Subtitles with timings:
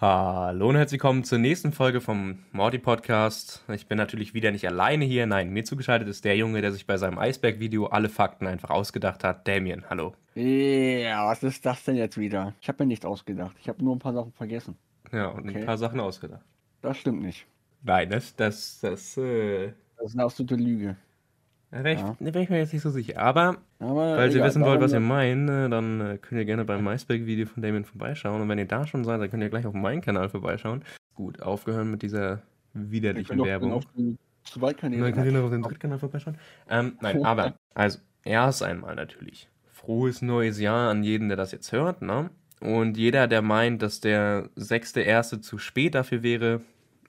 [0.00, 3.64] Hallo und herzlich willkommen zur nächsten Folge vom Morty Podcast.
[3.72, 5.26] Ich bin natürlich wieder nicht alleine hier.
[5.26, 9.24] Nein, mir zugeschaltet ist der Junge, der sich bei seinem Eisberg-Video alle Fakten einfach ausgedacht
[9.24, 9.48] hat.
[9.48, 10.14] Damien, hallo.
[10.36, 12.54] Ja, was ist das denn jetzt wieder?
[12.60, 13.56] Ich habe mir nichts ausgedacht.
[13.60, 14.76] Ich habe nur ein paar Sachen vergessen.
[15.10, 15.58] Ja, und Okay.
[15.60, 16.44] ein paar Sachen ausgedacht.
[16.80, 17.46] Das stimmt nicht.
[17.82, 20.96] Nein, das, das, das, äh, Das ist eine absolute Lüge.
[21.70, 22.16] Da wäre ich, Ja.
[22.18, 23.18] wär ich mir jetzt nicht so sicher.
[23.18, 26.44] Aber, Aber falls ihr egal, wissen wollt, was ihr meint, äh, dann äh, könnt ihr
[26.44, 28.40] gerne beim Eisberg-Video von Damien vorbeischauen.
[28.40, 30.82] Und wenn ihr da schon seid, dann könnt ihr gleich auf meinen Kanal vorbeischauen.
[31.14, 32.42] Gut, aufgehört mit dieser
[32.74, 33.72] widerlichen Werbung.
[33.72, 35.02] auf die zwei Kanäle.
[35.04, 36.38] Dann könnt ihr noch auf den Drittkanal vorbeischauen.
[36.70, 39.48] Ähm, nein, aber, also, erst einmal natürlich.
[39.66, 42.30] Frohes neues Jahr an jeden, der das jetzt hört, ne?
[42.60, 45.42] Und jeder, der meint, dass der 6.1.
[45.42, 46.60] zu spät dafür wäre,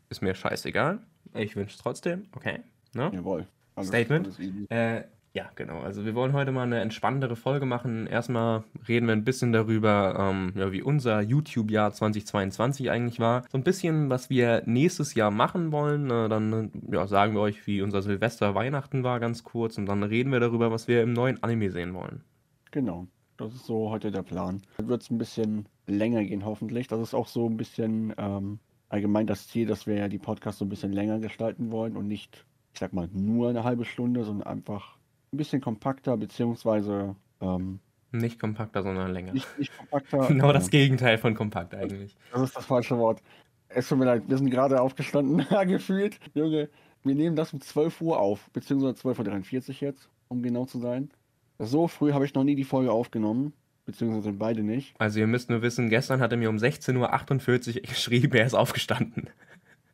[0.10, 1.00] ist mir scheißegal.
[1.34, 2.60] Ich wünsche es trotzdem, okay.
[2.94, 3.10] Ne?
[3.14, 3.48] Jawohl.
[3.80, 4.30] Alles- Statement?
[4.72, 5.80] Äh, ja, genau.
[5.82, 8.08] Also wir wollen heute mal eine entspanntere Folge machen.
[8.08, 13.44] Erstmal reden wir ein bisschen darüber, ähm, ja, wie unser YouTube-Jahr 2022 eigentlich war.
[13.52, 16.10] So ein bisschen, was wir nächstes Jahr machen wollen.
[16.10, 19.78] Äh, dann ja, sagen wir euch, wie unser Silvester Weihnachten war, ganz kurz.
[19.78, 22.24] Und dann reden wir darüber, was wir im neuen Anime sehen wollen.
[22.72, 23.08] Genau.
[23.38, 24.62] Das ist so heute der Plan.
[24.78, 26.88] Dann wird es ein bisschen länger gehen, hoffentlich.
[26.88, 30.60] Das ist auch so ein bisschen ähm, allgemein das Ziel, dass wir ja die Podcasts
[30.60, 32.46] so ein bisschen länger gestalten wollen und nicht,
[32.80, 34.96] ich sag mal, nur eine halbe Stunde, sondern einfach
[35.34, 37.82] ein bisschen kompakter, beziehungsweise ähm,
[38.14, 39.34] Nicht kompakter, sondern länger.
[39.34, 40.20] nicht, nicht kompakter.
[40.30, 42.16] Genau das Gegenteil von kompakt eigentlich.
[42.32, 43.22] Das ist das falsche Wort.
[43.68, 46.22] Es tut mir leid, wir sind gerade aufgestanden, gefühlt.
[46.34, 46.70] Junge,
[47.04, 51.10] wir nehmen das um 12 Uhr auf, beziehungsweise 12.43 Uhr jetzt, um genau zu sein.
[51.58, 53.52] So früh habe ich noch nie die Folge aufgenommen,
[53.88, 54.96] beziehungsweise beide nicht.
[55.02, 58.54] Also ihr müsst nur wissen, gestern hat er mir um 16.48 Uhr geschrieben, er ist
[58.54, 59.30] aufgestanden.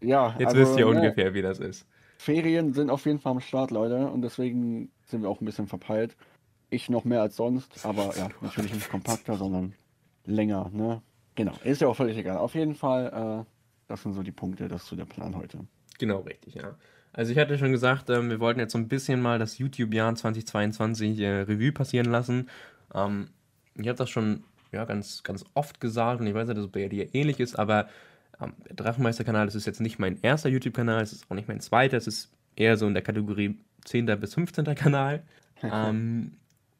[0.01, 1.87] Ja, Jetzt also, wisst ihr ne, ungefähr, wie das ist.
[2.17, 5.67] Ferien sind auf jeden Fall am Start, Leute, und deswegen sind wir auch ein bisschen
[5.67, 6.15] verpeilt.
[6.69, 9.73] Ich noch mehr als sonst, aber ja, natürlich nicht kompakter, sondern
[10.25, 11.01] länger, ne?
[11.35, 12.37] Genau, ist ja auch völlig egal.
[12.37, 13.45] Auf jeden Fall, äh,
[13.87, 15.59] das sind so die Punkte, das ist so der Plan heute.
[15.99, 16.75] Genau, richtig, ja.
[17.13, 20.15] Also ich hatte schon gesagt, ähm, wir wollten jetzt so ein bisschen mal das YouTube-Jahr
[20.15, 22.49] 2022 äh, Revue passieren lassen.
[22.93, 23.29] Ähm,
[23.75, 26.71] ich habe das schon ja, ganz, ganz oft gesagt und ich weiß nicht, dass es
[26.71, 27.87] bei dir ähnlich ist, aber
[28.41, 31.59] ähm, der Drachenmeister-Kanal, das ist jetzt nicht mein erster YouTube-Kanal, es ist auch nicht mein
[31.59, 34.05] zweiter, es ist eher so in der Kategorie 10.
[34.19, 34.65] bis 15.
[34.75, 35.23] Kanal.
[35.63, 36.33] ähm,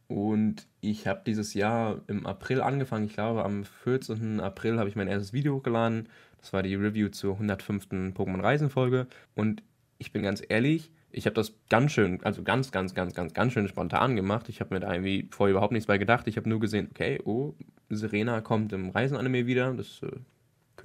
[0.07, 4.39] und ich habe dieses Jahr im April angefangen, ich glaube am 14.
[4.39, 6.09] April habe ich mein erstes Video hochgeladen.
[6.39, 7.87] Das war die Review zur 105.
[8.13, 9.07] Pokémon Reisen-Folge.
[9.33, 9.63] Und
[9.97, 13.53] ich bin ganz ehrlich, ich habe das ganz schön, also ganz, ganz, ganz, ganz, ganz
[13.53, 14.49] schön spontan gemacht.
[14.49, 16.27] Ich habe mir da irgendwie vorher überhaupt nichts bei gedacht.
[16.27, 17.55] Ich habe nur gesehen, okay, oh,
[17.89, 19.73] Serena kommt im Reisen-Anime wieder.
[19.73, 20.11] Das äh,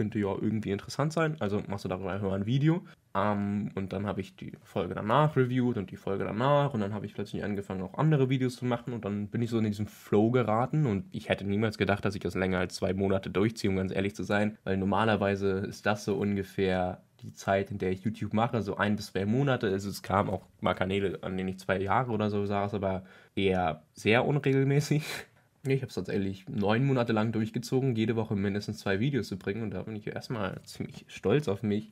[0.00, 1.36] könnte ja irgendwie interessant sein.
[1.40, 2.86] Also machst du darüber mal ein Video.
[3.14, 6.72] Ähm, und dann habe ich die Folge danach reviewed und die Folge danach.
[6.72, 8.94] Und dann habe ich plötzlich angefangen, auch andere Videos zu machen.
[8.94, 10.86] Und dann bin ich so in diesen Flow geraten.
[10.86, 13.92] Und ich hätte niemals gedacht, dass ich das länger als zwei Monate durchziehe, um ganz
[13.92, 14.56] ehrlich zu sein.
[14.64, 18.96] Weil normalerweise ist das so ungefähr die Zeit, in der ich YouTube mache, so ein
[18.96, 19.66] bis zwei Monate.
[19.66, 23.04] Es, es kamen auch mal Kanäle, an denen ich zwei Jahre oder so saß, aber
[23.34, 25.04] eher sehr unregelmäßig.
[25.64, 29.62] Ich habe es tatsächlich neun Monate lang durchgezogen, jede Woche mindestens zwei Videos zu bringen
[29.62, 31.90] und da bin ich erstmal ziemlich stolz auf mich.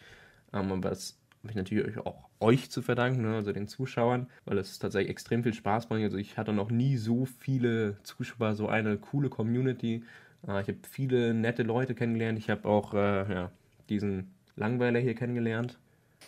[0.55, 4.59] Ähm, aber das habe ich natürlich auch euch zu verdanken, ne, also den Zuschauern, weil
[4.59, 6.05] es tatsächlich extrem viel Spaß bringt.
[6.05, 10.03] Also ich hatte noch nie so viele Zuschauer, so eine coole Community.
[10.47, 12.39] Äh, ich habe viele nette Leute kennengelernt.
[12.39, 13.51] Ich habe auch äh, ja,
[13.91, 15.79] diesen Langweiler hier kennengelernt.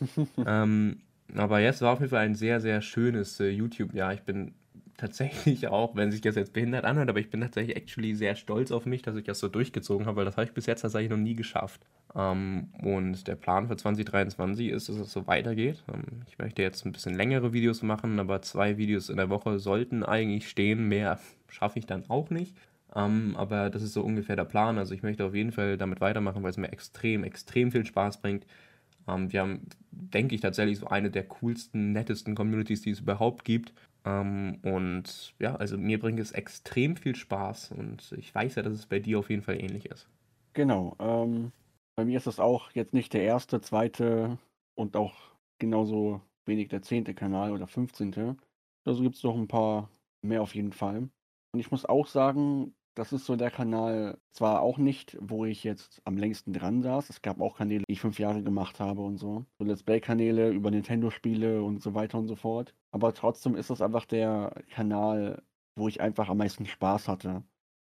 [0.47, 1.01] ähm,
[1.34, 4.15] aber jetzt war auf jeden Fall ein sehr, sehr schönes äh, YouTube-Jahr.
[4.15, 4.53] Ich bin
[5.00, 8.71] tatsächlich auch, wenn sich das jetzt behindert anhört, aber ich bin tatsächlich actually sehr stolz
[8.71, 11.11] auf mich, dass ich das so durchgezogen habe, weil das habe ich bis jetzt tatsächlich
[11.11, 11.81] noch nie geschafft.
[12.15, 15.83] Ähm, und der Plan für 2023 ist, dass es so weitergeht.
[15.93, 19.59] Ähm, ich möchte jetzt ein bisschen längere Videos machen, aber zwei Videos in der Woche
[19.59, 20.89] sollten eigentlich stehen.
[20.89, 21.19] Mehr
[21.49, 22.55] schaffe ich dann auch nicht.
[22.94, 24.78] Ähm, aber das ist so ungefähr der Plan.
[24.78, 28.21] Also ich möchte auf jeden Fall damit weitermachen, weil es mir extrem, extrem viel Spaß
[28.21, 28.47] bringt.
[29.06, 33.72] Wir haben, denke ich, tatsächlich so eine der coolsten, nettesten Communities, die es überhaupt gibt.
[34.05, 38.72] Ähm, und ja, also mir bringt es extrem viel Spaß und ich weiß ja, dass
[38.72, 40.09] es bei dir auf jeden Fall ähnlich ist.
[40.53, 40.97] Genau.
[40.99, 41.53] Ähm,
[41.97, 44.39] bei mir ist es auch jetzt nicht der erste, zweite
[44.74, 45.15] und auch
[45.59, 48.36] genauso wenig der zehnte Kanal oder 15.
[48.84, 49.91] Also gibt es noch ein paar
[50.22, 51.09] mehr auf jeden Fall.
[51.53, 55.65] Und ich muss auch sagen, das ist so der Kanal, zwar auch nicht, wo ich
[55.65, 57.10] jetzt am längsten dran saß.
[57.10, 59.45] Es gab auch Kanäle, die ich fünf Jahre gemacht habe und so.
[59.59, 62.74] So Let's Play-Kanäle über Nintendo-Spiele und so weiter und so fort.
[62.92, 65.42] Aber trotzdem ist das einfach der Kanal,
[65.77, 67.42] wo ich einfach am meisten Spaß hatte.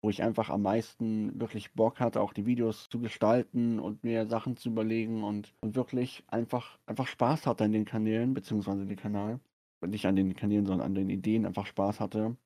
[0.02, 4.28] Wo ich einfach am meisten wirklich Bock hatte, auch die Videos zu gestalten und mir
[4.28, 8.98] Sachen zu überlegen und, und wirklich einfach, einfach Spaß hatte an den Kanälen, beziehungsweise den
[8.98, 9.40] Kanal.
[9.86, 12.38] Nicht an den Kanälen, sondern an den Ideen einfach Spaß hatte.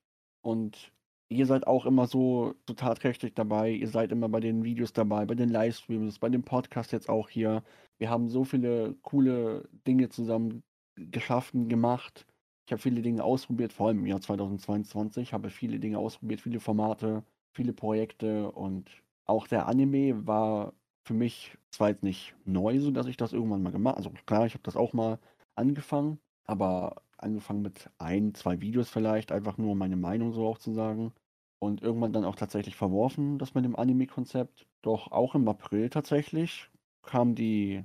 [0.42, 0.92] Und
[1.30, 3.72] ihr seid auch immer so, so tatkräftig dabei.
[3.72, 7.30] Ihr seid immer bei den Videos dabei, bei den Livestreams, bei dem Podcast jetzt auch
[7.30, 7.64] hier.
[8.00, 10.64] Wir haben so viele coole Dinge zusammen
[10.96, 12.26] geschaffen, gemacht.
[12.72, 16.62] Ich habe viele Dinge ausprobiert, vor allem im Jahr 2022 habe viele Dinge ausprobiert, viele
[16.62, 17.22] Formate,
[17.52, 18.90] viele Projekte und
[19.26, 20.72] auch der Anime war
[21.04, 24.46] für mich zwar jetzt nicht neu, so dass ich das irgendwann mal gemacht also klar,
[24.46, 25.20] ich habe das auch mal
[25.56, 30.72] angefangen, aber angefangen mit ein, zwei Videos vielleicht, einfach nur meine Meinung so auch zu
[30.72, 31.12] sagen
[31.60, 34.66] und irgendwann dann auch tatsächlich verworfen, das mit dem Anime-Konzept.
[34.82, 36.70] Doch auch im April tatsächlich
[37.02, 37.84] kam die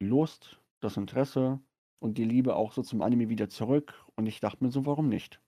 [0.00, 1.60] Lust, das Interesse
[1.98, 5.08] und die Liebe auch so zum Anime wieder zurück und ich dachte mir so, warum
[5.08, 5.40] nicht?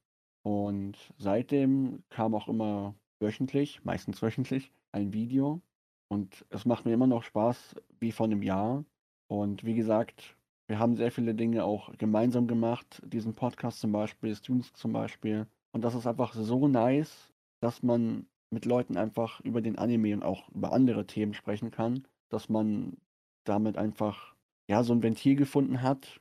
[0.42, 5.60] Und seitdem kam auch immer wöchentlich, meistens wöchentlich, ein Video
[6.08, 8.84] und es macht mir immer noch Spaß wie vor einem Jahr.
[9.28, 10.36] Und wie gesagt,
[10.66, 15.46] wir haben sehr viele Dinge auch gemeinsam gemacht, diesen Podcast zum Beispiel, Streams zum Beispiel.
[15.72, 20.22] Und das ist einfach so nice, dass man mit Leuten einfach über den Anime und
[20.22, 22.96] auch über andere Themen sprechen kann, dass man
[23.44, 24.34] damit einfach
[24.68, 26.20] ja so ein Ventil gefunden hat,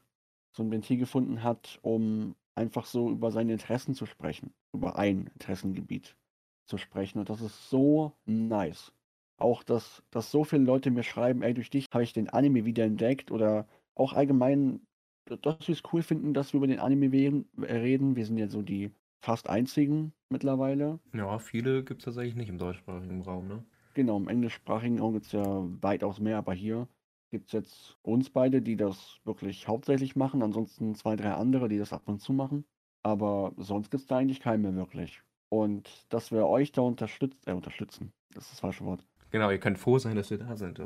[0.51, 5.27] so ein Ventil gefunden hat, um einfach so über seine Interessen zu sprechen, über ein
[5.33, 6.17] Interessengebiet
[6.65, 7.19] zu sprechen.
[7.19, 8.91] Und das ist so nice.
[9.37, 12.65] Auch, dass, dass so viele Leute mir schreiben, ey, durch dich habe ich den Anime
[12.65, 14.81] wieder entdeckt oder auch allgemein,
[15.25, 18.15] dass sie es cool finden, dass wir über den Anime reden.
[18.15, 18.91] Wir sind ja so die
[19.23, 20.99] fast einzigen mittlerweile.
[21.13, 23.63] Ja, viele gibt es tatsächlich nicht im deutschsprachigen Raum, ne?
[23.93, 25.43] Genau, im englischsprachigen Raum gibt es ja
[25.81, 26.87] weitaus mehr, aber hier
[27.29, 31.77] gibt es jetzt uns beide, die das wirklich hauptsächlich machen, ansonsten zwei, drei andere, die
[31.77, 32.65] das ab und zu machen.
[33.03, 35.21] Aber sonst gibt es da eigentlich keinen mehr wirklich.
[35.49, 39.05] Und dass wir euch da unterstützt, äh, unterstützen, das ist das falsche Wort.
[39.31, 40.81] Genau, ihr könnt froh sein, dass wir da sind.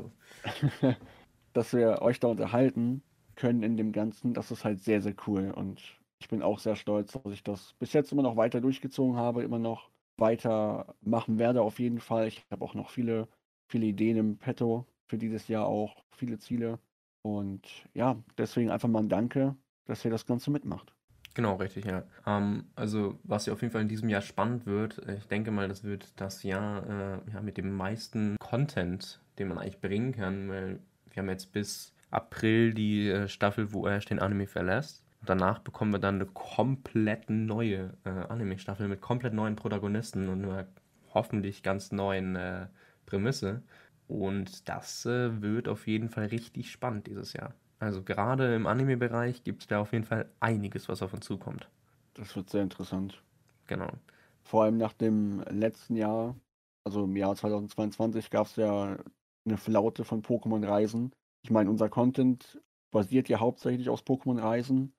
[1.52, 3.02] dass wir euch da unterhalten
[3.34, 5.50] können in dem Ganzen, das ist halt sehr, sehr cool.
[5.50, 5.80] Und
[6.20, 9.42] ich bin auch sehr stolz, dass ich das bis jetzt immer noch weiter durchgezogen habe,
[9.42, 12.28] immer noch weiter machen werde auf jeden Fall.
[12.28, 13.28] Ich habe auch noch viele,
[13.68, 16.78] viele Ideen im Petto für dieses Jahr auch, viele Ziele.
[17.20, 19.54] Und ja, deswegen einfach mal ein Danke,
[19.84, 20.94] dass ihr das Ganze mitmacht.
[21.34, 22.04] Genau, richtig, ja.
[22.26, 25.50] Ähm, also, was ja auf jeden Fall in diesem Jahr spannend wird, äh, ich denke
[25.50, 30.12] mal, das wird das Jahr äh, ja, mit dem meisten Content, den man eigentlich bringen
[30.12, 30.80] kann, weil
[31.10, 35.04] wir haben jetzt bis April die äh, Staffel, wo er den Anime verlässt.
[35.20, 40.44] Und danach bekommen wir dann eine komplett neue äh, Anime-Staffel mit komplett neuen Protagonisten und
[40.46, 40.66] einer
[41.12, 42.68] hoffentlich ganz neuen äh,
[43.04, 43.62] Prämisse.
[44.12, 47.54] Und das äh, wird auf jeden Fall richtig spannend dieses Jahr.
[47.78, 51.66] Also gerade im Anime-Bereich gibt es da auf jeden Fall einiges, was auf uns zukommt.
[52.12, 53.22] Das wird sehr interessant.
[53.68, 53.88] Genau.
[54.42, 56.36] Vor allem nach dem letzten Jahr,
[56.84, 58.98] also im Jahr 2022, gab es ja
[59.46, 61.12] eine Flaute von Pokémon-Reisen.
[61.42, 62.60] Ich meine, unser Content
[62.90, 64.92] basiert ja hauptsächlich aus Pokémon-Reisen.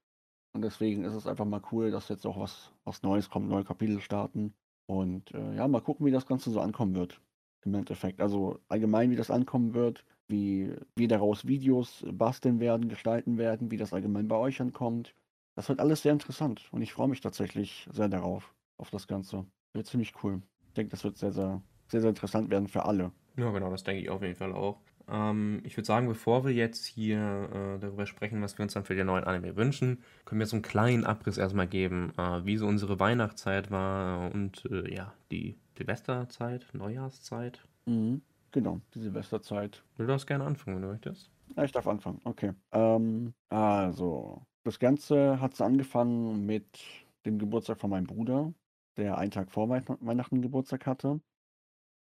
[0.54, 3.63] Und deswegen ist es einfach mal cool, dass jetzt auch was, was Neues kommt, neue
[3.63, 4.56] Kapitel starten.
[4.88, 7.21] Und äh, ja, mal gucken, wie das Ganze so ankommen wird.
[7.65, 8.21] Im Endeffekt.
[8.21, 13.77] Also allgemein, wie das ankommen wird wie wir daraus Videos basteln werden, gestalten werden, wie
[13.77, 15.13] das allgemein bei euch ankommt.
[15.56, 19.45] Das wird alles sehr interessant und ich freue mich tatsächlich sehr darauf, auf das Ganze.
[19.74, 20.42] Wird ziemlich cool.
[20.68, 23.12] Ich denke, das wird sehr, sehr, sehr, sehr interessant werden für alle.
[23.38, 24.80] Ja, genau, das denke ich auf jeden Fall auch.
[25.07, 28.86] Ähm, ich würde sagen, bevor wir jetzt hier äh, darüber sprechen, was wir uns dann
[28.86, 32.57] für den neuen Anime wünschen, können wir so einen kleinen Abriss erstmal geben, äh, wie
[32.57, 37.68] so unsere Weihnachtszeit war und äh, ja, die Silvesterzeit, Neujahrszeit.
[37.86, 38.22] Mhm.
[38.52, 39.84] Genau, die Silvesterzeit.
[39.98, 41.31] Du darfst gerne anfangen, wenn du möchtest.
[41.56, 42.53] Ja, ich darf anfangen, okay.
[42.72, 46.80] Ähm, also, das Ganze hat angefangen mit
[47.25, 48.53] dem Geburtstag von meinem Bruder,
[48.98, 51.20] der einen Tag vor Weihnachten Geburtstag hatte.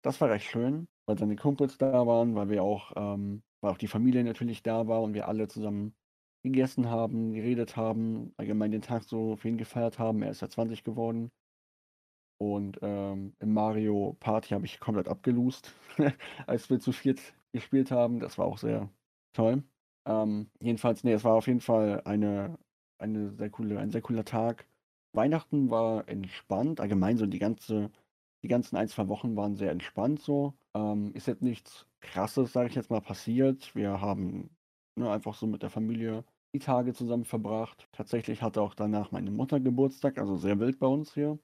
[0.02, 3.78] Das war recht schön, weil seine Kumpels da waren, weil wir auch, ähm, weil auch
[3.78, 5.94] die Familie natürlich da war und wir alle zusammen
[6.44, 10.22] gegessen haben, geredet haben, allgemein den Tag so für ihn gefeiert haben.
[10.22, 11.30] Er ist ja 20 geworden.
[12.38, 15.74] Und ähm, im Mario Party habe ich komplett abgelust,
[16.46, 17.20] als wir zu viert
[17.52, 18.20] gespielt haben.
[18.20, 18.90] Das war auch sehr
[19.32, 19.64] toll.
[20.06, 22.58] Ähm, jedenfalls, nee, es war auf jeden Fall eine,
[22.98, 24.66] eine sehr coole, ein sehr cooler Tag.
[25.12, 27.90] Weihnachten war entspannt, allgemein so die ganze,
[28.42, 30.54] die ganzen ein, zwei Wochen waren sehr entspannt so.
[30.74, 33.74] Ähm, ist jetzt nichts krasses, sage ich jetzt mal, passiert.
[33.74, 34.50] Wir haben
[34.96, 37.88] ne, einfach so mit der Familie die Tage zusammen verbracht.
[37.92, 41.38] Tatsächlich hatte auch danach meine Mutter Geburtstag, also sehr wild bei uns hier.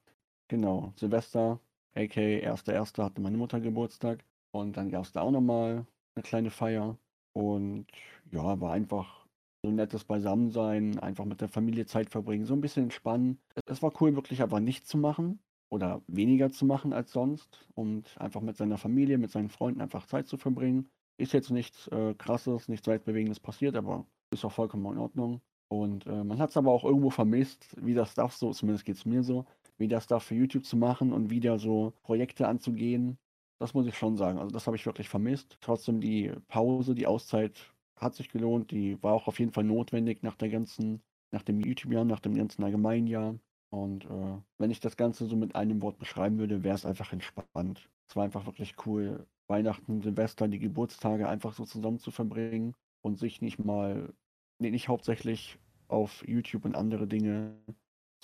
[0.49, 1.61] Genau, Silvester,
[1.95, 3.05] aka 1.1.
[3.05, 4.25] hatte meine Mutter Geburtstag.
[4.53, 6.99] Und dann gab es da auch nochmal eine kleine Feier.
[7.33, 7.87] Und
[8.31, 9.27] ja, war einfach
[9.63, 13.41] so ein nettes Beisammensein, einfach mit der Familie Zeit verbringen, so ein bisschen entspannen.
[13.67, 18.17] Es war cool, wirklich einfach nichts zu machen oder weniger zu machen als sonst und
[18.21, 20.91] einfach mit seiner Familie, mit seinen Freunden einfach Zeit zu verbringen.
[21.17, 25.41] Ist jetzt nichts äh, Krasses, nichts Weltbewegendes passiert, aber ist auch vollkommen in Ordnung.
[25.69, 28.97] Und äh, man hat es aber auch irgendwo vermisst, wie das darf so, zumindest geht
[28.97, 29.47] es mir so,
[29.79, 33.19] wieder Stuff für YouTube zu machen und wieder so Projekte anzugehen.
[33.59, 34.39] Das muss ich schon sagen.
[34.39, 35.59] Also das habe ich wirklich vermisst.
[35.61, 38.71] Trotzdem die Pause, die Auszeit hat sich gelohnt.
[38.71, 42.35] Die war auch auf jeden Fall notwendig nach der ganzen, nach dem YouTube-Jahr, nach dem
[42.35, 43.37] ganzen Allgemeinjahr.
[43.71, 47.13] Und äh, wenn ich das Ganze so mit einem Wort beschreiben würde, wäre es einfach
[47.13, 47.89] entspannt.
[48.09, 53.19] Es war einfach wirklich cool, Weihnachten, Silvester, die Geburtstage einfach so zusammen zu verbringen und
[53.19, 54.13] sich nicht mal,
[54.59, 57.57] nee, nicht hauptsächlich auf YouTube und andere Dinge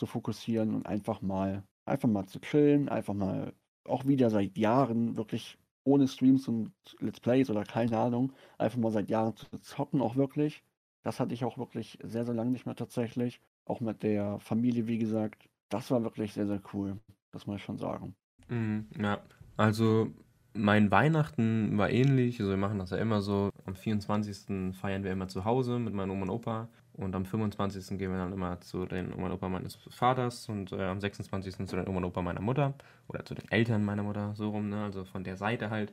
[0.01, 3.53] zu fokussieren und einfach mal, einfach mal zu chillen, einfach mal
[3.87, 8.91] auch wieder seit Jahren wirklich ohne Streams und Let's Plays oder keine Ahnung, einfach mal
[8.91, 10.63] seit Jahren zu zocken, auch wirklich.
[11.03, 13.41] Das hatte ich auch wirklich sehr, sehr lange nicht mehr tatsächlich.
[13.67, 15.49] Auch mit der Familie, wie gesagt.
[15.69, 16.99] Das war wirklich sehr, sehr cool.
[17.31, 18.15] Das muss ich schon sagen.
[18.49, 19.23] Mhm, ja,
[19.57, 20.11] also
[20.55, 22.41] mein Weihnachten war ähnlich.
[22.41, 23.51] Also wir machen das ja immer so.
[23.67, 24.75] Am 24.
[24.75, 26.69] feiern wir immer zu Hause mit meinem Oma und Opa.
[26.95, 27.99] Und am 25.
[27.99, 31.67] gehen wir dann immer zu den Oma und Opa meines Vaters und äh, am 26.
[31.67, 32.75] zu den Oma und Opa meiner Mutter.
[33.09, 34.85] Oder zu den Eltern meiner Mutter, so rum, ne?
[34.85, 35.93] Also von der Seite halt.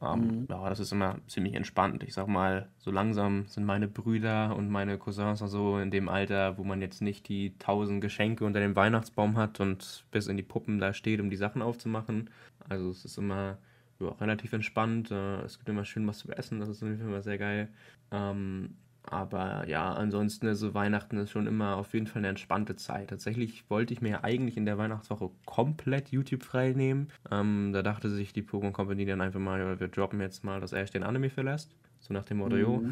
[0.00, 0.46] Ähm, mhm.
[0.48, 2.04] Ja, das ist immer ziemlich entspannt.
[2.04, 6.56] Ich sag mal, so langsam sind meine Brüder und meine Cousins also in dem Alter,
[6.56, 10.42] wo man jetzt nicht die tausend Geschenke unter dem Weihnachtsbaum hat und bis in die
[10.42, 12.30] Puppen da steht, um die Sachen aufzumachen.
[12.68, 13.58] Also es ist immer
[13.98, 15.10] ja, relativ entspannt.
[15.10, 17.68] Äh, es gibt immer schön was zu essen, das ist immer sehr geil.
[18.12, 18.76] Ähm,
[19.10, 23.10] aber ja, ansonsten, also Weihnachten ist schon immer auf jeden Fall eine entspannte Zeit.
[23.10, 27.08] Tatsächlich wollte ich mir eigentlich in der Weihnachtswoche komplett YouTube frei nehmen.
[27.30, 30.60] Ähm, da dachte sich die Pokémon Company dann einfach mal, ja, wir droppen jetzt mal,
[30.60, 31.74] dass Ash den Anime verlässt.
[32.00, 32.62] So nach dem Motto, mhm.
[32.62, 32.84] jo,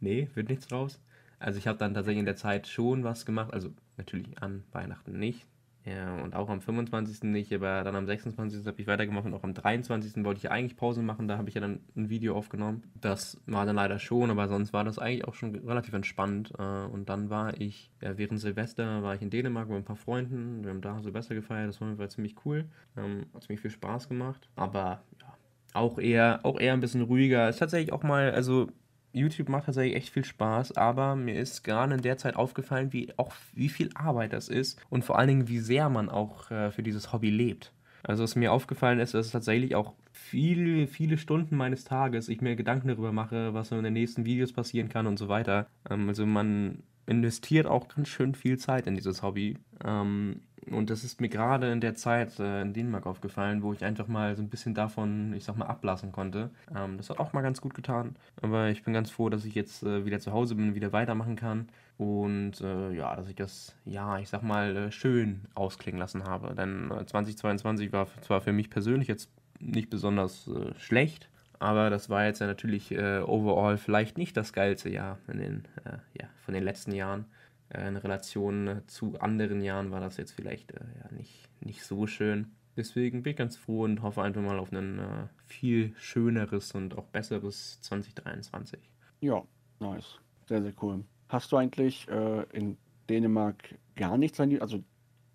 [0.00, 1.00] nee, wird nichts draus.
[1.38, 5.18] Also ich habe dann tatsächlich in der Zeit schon was gemacht, also natürlich an Weihnachten
[5.18, 5.46] nicht,
[5.86, 7.24] ja, und auch am 25.
[7.24, 8.66] nicht, aber dann am 26.
[8.66, 10.24] habe ich weitergemacht und auch am 23.
[10.24, 12.84] wollte ich eigentlich Pause machen, da habe ich ja dann ein Video aufgenommen.
[12.98, 16.52] Das war dann leider schon, aber sonst war das eigentlich auch schon relativ entspannt.
[16.58, 19.96] Äh, und dann war ich, ja, während Silvester war ich in Dänemark mit ein paar
[19.96, 22.64] Freunden, wir haben da Silvester gefeiert, das war ziemlich cool,
[22.96, 25.36] ähm, hat ziemlich viel Spaß gemacht, aber ja,
[25.74, 27.48] auch eher, auch eher ein bisschen ruhiger.
[27.50, 28.68] Ist tatsächlich auch mal, also
[29.14, 33.12] YouTube macht tatsächlich echt viel Spaß, aber mir ist gerade in der Zeit aufgefallen, wie
[33.16, 36.70] auch wie viel Arbeit das ist und vor allen Dingen, wie sehr man auch äh,
[36.70, 37.72] für dieses Hobby lebt.
[38.02, 42.54] Also was mir aufgefallen ist, dass tatsächlich auch viele, viele Stunden meines Tages ich mir
[42.54, 45.66] Gedanken darüber mache, was in den nächsten Videos passieren kann und so weiter.
[45.88, 49.58] Ähm, also man investiert auch ganz schön viel Zeit in dieses Hobby.
[49.84, 50.40] Ähm,
[50.70, 54.08] und das ist mir gerade in der Zeit äh, in Dänemark aufgefallen, wo ich einfach
[54.08, 56.50] mal so ein bisschen davon, ich sag mal, ablassen konnte.
[56.74, 58.16] Ähm, das hat auch mal ganz gut getan.
[58.42, 61.36] Aber ich bin ganz froh, dass ich jetzt äh, wieder zu Hause bin, wieder weitermachen
[61.36, 61.68] kann.
[61.98, 66.54] Und äh, ja, dass ich das, ja, ich sag mal, äh, schön ausklingen lassen habe.
[66.54, 69.30] Denn 2022 äh, war zwar für mich persönlich jetzt
[69.60, 71.28] nicht besonders äh, schlecht,
[71.60, 75.64] aber das war jetzt ja natürlich overall vielleicht nicht das geilste Jahr in den,
[76.12, 77.24] ja, von den letzten Jahren.
[77.70, 82.06] Äh, in Relation zu anderen Jahren war das jetzt vielleicht äh, ja, nicht, nicht so
[82.06, 82.52] schön.
[82.76, 86.98] Deswegen bin ich ganz froh und hoffe einfach mal auf ein äh, viel schöneres und
[86.98, 88.80] auch besseres 2023.
[89.20, 89.42] Ja,
[89.78, 90.18] nice.
[90.46, 91.04] Sehr, sehr cool.
[91.28, 92.76] Hast du eigentlich äh, in
[93.08, 94.82] Dänemark gar nichts an die, also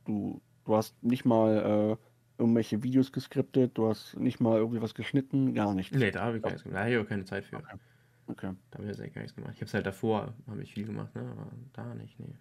[0.05, 4.93] du, du hast nicht mal äh, irgendwelche Videos geskriptet, du hast nicht mal irgendwie was
[4.93, 5.95] geschnitten, gar nichts.
[5.95, 7.57] Nee, da habe ich, da hab ich auch keine Zeit für.
[7.57, 7.77] Okay.
[8.29, 8.53] Okay.
[8.69, 9.53] Da habe ich jetzt eigentlich gar nichts gemacht.
[9.55, 11.21] Ich habe es halt davor, habe ich viel gemacht, ne?
[11.21, 12.35] aber da nicht, nee.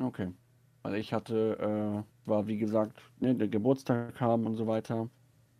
[0.00, 0.32] Okay.
[0.82, 5.08] Weil ich hatte, äh, war wie gesagt, ne, der Geburtstag kam und so weiter.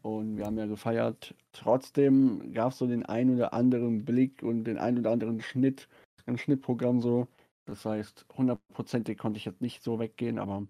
[0.02, 1.34] Und wir haben ja gefeiert.
[1.52, 5.88] Trotzdem gab es so den ein oder anderen Blick und den ein oder anderen Schnitt,
[6.26, 7.28] ein Schnittprogramm so.
[7.66, 10.66] Das heißt, hundertprozentig konnte ich jetzt nicht so weggehen, aber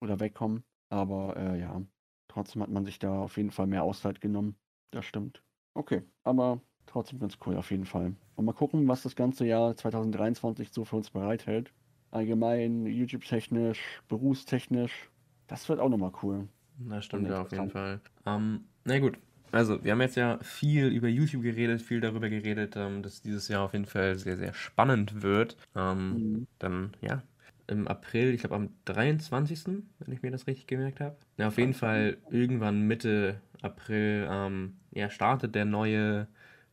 [0.00, 0.64] oder wegkommen.
[0.90, 1.82] Aber äh, ja,
[2.28, 4.56] trotzdem hat man sich da auf jeden Fall mehr Auszeit genommen.
[4.92, 5.42] Das stimmt.
[5.74, 8.12] Okay, aber trotzdem ganz cool auf jeden Fall.
[8.36, 11.72] Und mal gucken, was das ganze Jahr 2023 so für uns bereithält.
[12.10, 15.10] Allgemein, YouTube-technisch, berufstechnisch.
[15.46, 16.48] Das wird auch nochmal cool.
[16.78, 18.00] Das stimmt ja auf jeden Fall.
[18.24, 19.18] Ähm, na gut,
[19.52, 23.48] also wir haben jetzt ja viel über YouTube geredet, viel darüber geredet, ähm, dass dieses
[23.48, 25.56] Jahr auf jeden Fall sehr, sehr spannend wird.
[25.74, 26.46] Ähm, mhm.
[26.58, 27.22] Dann, ja,
[27.66, 29.66] im April, ich glaube am 23.,
[29.98, 31.16] wenn ich mir das richtig gemerkt habe.
[31.36, 36.28] Ja, auf jeden Fall irgendwann Mitte April ähm, ja, startet der neue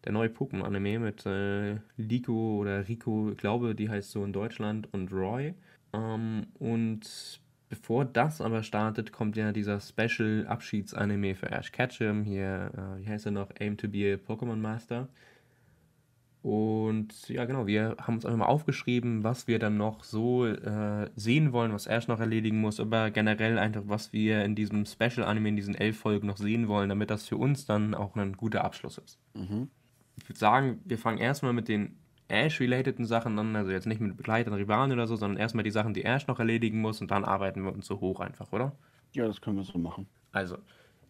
[0.06, 4.88] der neue Pokémon-Anime mit äh, Liko oder Rico, ich glaube, die heißt so in Deutschland,
[4.94, 5.56] und Roy.
[5.94, 12.24] Ähm, und bevor das aber startet, kommt ja dieser Special-Abschieds-Anime für Ash Ketchum.
[12.24, 13.50] Hier, äh, wie heißt er noch?
[13.60, 15.10] Aim to be a Pokémon Master.
[16.44, 21.10] Und ja, genau, wir haben uns einfach mal aufgeschrieben, was wir dann noch so äh,
[21.16, 25.50] sehen wollen, was Ash noch erledigen muss, aber generell einfach, was wir in diesem Special-Anime,
[25.50, 28.64] in diesen elf Folgen noch sehen wollen, damit das für uns dann auch ein guter
[28.64, 29.18] Abschluss ist.
[29.34, 29.70] Mhm
[30.18, 34.18] ich würde sagen, wir fangen erstmal mit den Ash-relateden Sachen an, also jetzt nicht mit
[34.18, 37.24] Begleitern, Rivalen oder so, sondern erstmal die Sachen, die Ash noch erledigen muss und dann
[37.24, 38.76] arbeiten wir uns so hoch einfach, oder?
[39.14, 40.08] Ja, das können wir so machen.
[40.32, 40.58] Also,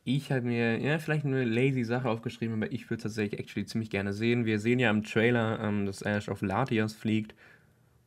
[0.03, 3.65] ich habe mir ja vielleicht eine lazy Sache aufgeschrieben, aber ich würde es tatsächlich actually
[3.65, 4.45] ziemlich gerne sehen.
[4.45, 7.33] Wir sehen ja im Trailer, ähm, dass Ash auf Latias fliegt.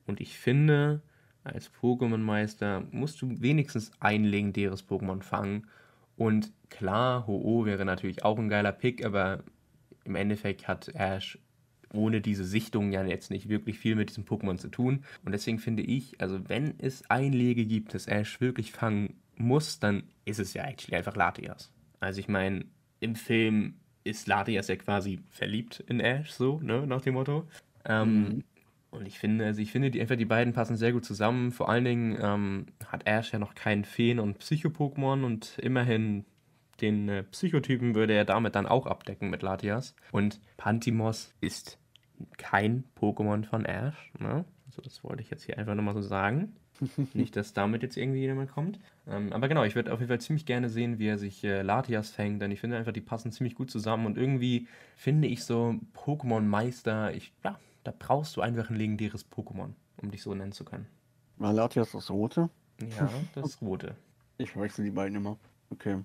[0.07, 1.03] Und ich finde,
[1.43, 5.67] als Pokémon-Meister musst du wenigstens ein legendäres Pokémon fangen.
[6.17, 9.43] Und klar, Ho-Oh wäre natürlich auch ein geiler Pick, aber
[10.09, 11.39] im Endeffekt hat Ash
[11.93, 15.05] ohne diese Sichtung ja jetzt nicht wirklich viel mit diesem Pokémon zu tun.
[15.25, 19.79] Und deswegen finde ich, also wenn es ein Lege gibt, das Ash wirklich fangen muss,
[19.79, 21.73] dann ist es ja actually einfach Latias.
[22.01, 22.67] Also ich meine,
[23.01, 23.75] im Film
[24.05, 27.47] ist Latias ja quasi verliebt in Ash, so, ne, nach dem Motto.
[27.85, 28.45] Ähm, mhm.
[28.91, 31.53] Und ich finde, also ich finde, die, einfach die beiden passen sehr gut zusammen.
[31.53, 36.25] Vor allen Dingen ähm, hat Ash ja noch keinen Feen- und Psycho-Pokémon und immerhin
[36.81, 39.95] den äh, Psychotypen würde er damit dann auch abdecken mit Latias.
[40.13, 41.79] Und Pantimos ist
[42.37, 44.13] kein Pokémon von Ash.
[44.19, 44.45] Ne?
[44.67, 46.57] Also das wollte ich jetzt hier einfach nochmal so sagen.
[47.15, 48.79] Nicht, dass damit jetzt irgendwie jemand kommt.
[49.07, 51.63] Ähm, aber genau, ich würde auf jeden Fall ziemlich gerne sehen, wie er sich äh,
[51.63, 55.45] Latias fängt, denn ich finde einfach, die passen ziemlich gut zusammen und irgendwie finde ich
[55.45, 59.71] so Pokémon-Meister, ich, ja, da brauchst du einfach ein legendäres Pokémon,
[60.01, 60.87] um dich so nennen zu können.
[61.37, 62.49] War Latias das rote?
[62.99, 63.97] Ja, das rote.
[64.39, 65.37] Ich verwechsel die beiden immer.
[65.71, 65.99] Okay.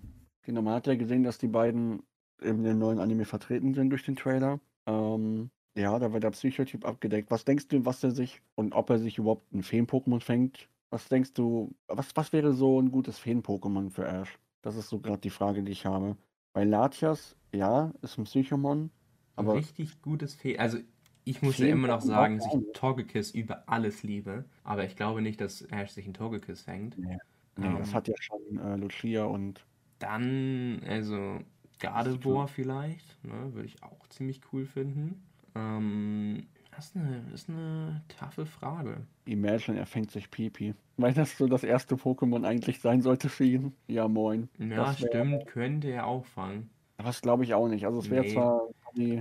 [0.43, 2.03] Genau, man hat ja gesehen, dass die beiden
[2.41, 4.59] in dem neuen Anime vertreten sind durch den Trailer.
[4.85, 7.31] Ähm, ja, da wird der Psychotyp abgedeckt.
[7.31, 10.69] Was denkst du, was er sich und ob er sich überhaupt ein Feen-Pokémon fängt?
[10.89, 14.37] Was denkst du, was, was wäre so ein gutes Feen-Pokémon für Ash?
[14.61, 16.15] Das ist so gerade die Frage, die ich habe.
[16.53, 18.91] Bei Latias, ja, ist ein Psychomon.
[19.35, 20.59] Aber richtig gutes Feen.
[20.59, 20.77] Also
[21.23, 24.45] ich muss ja immer noch sagen, dass ich Togekiss über alles liebe.
[24.63, 26.97] Aber ich glaube nicht, dass Ash sich ein Togekiss fängt.
[26.97, 27.17] Nee,
[27.57, 29.65] nee ähm, das hat ja schon äh, Lucia und.
[30.03, 31.39] Dann, also
[31.79, 35.23] Gardevoir vielleicht, ne, würde ich auch ziemlich cool finden.
[35.55, 39.07] Ähm, das ist eine, ist eine taffe Frage.
[39.23, 40.73] Imagine, er fängt sich Pipi.
[40.97, 43.73] Weil das so das erste Pokémon eigentlich sein sollte für ihn.
[43.87, 44.49] Ja, moin.
[44.59, 46.69] Ja, stimmt, könnte er auch fangen.
[46.97, 47.85] Aber das glaube ich auch nicht.
[47.85, 48.33] Also es wäre nee.
[48.33, 48.61] zwar.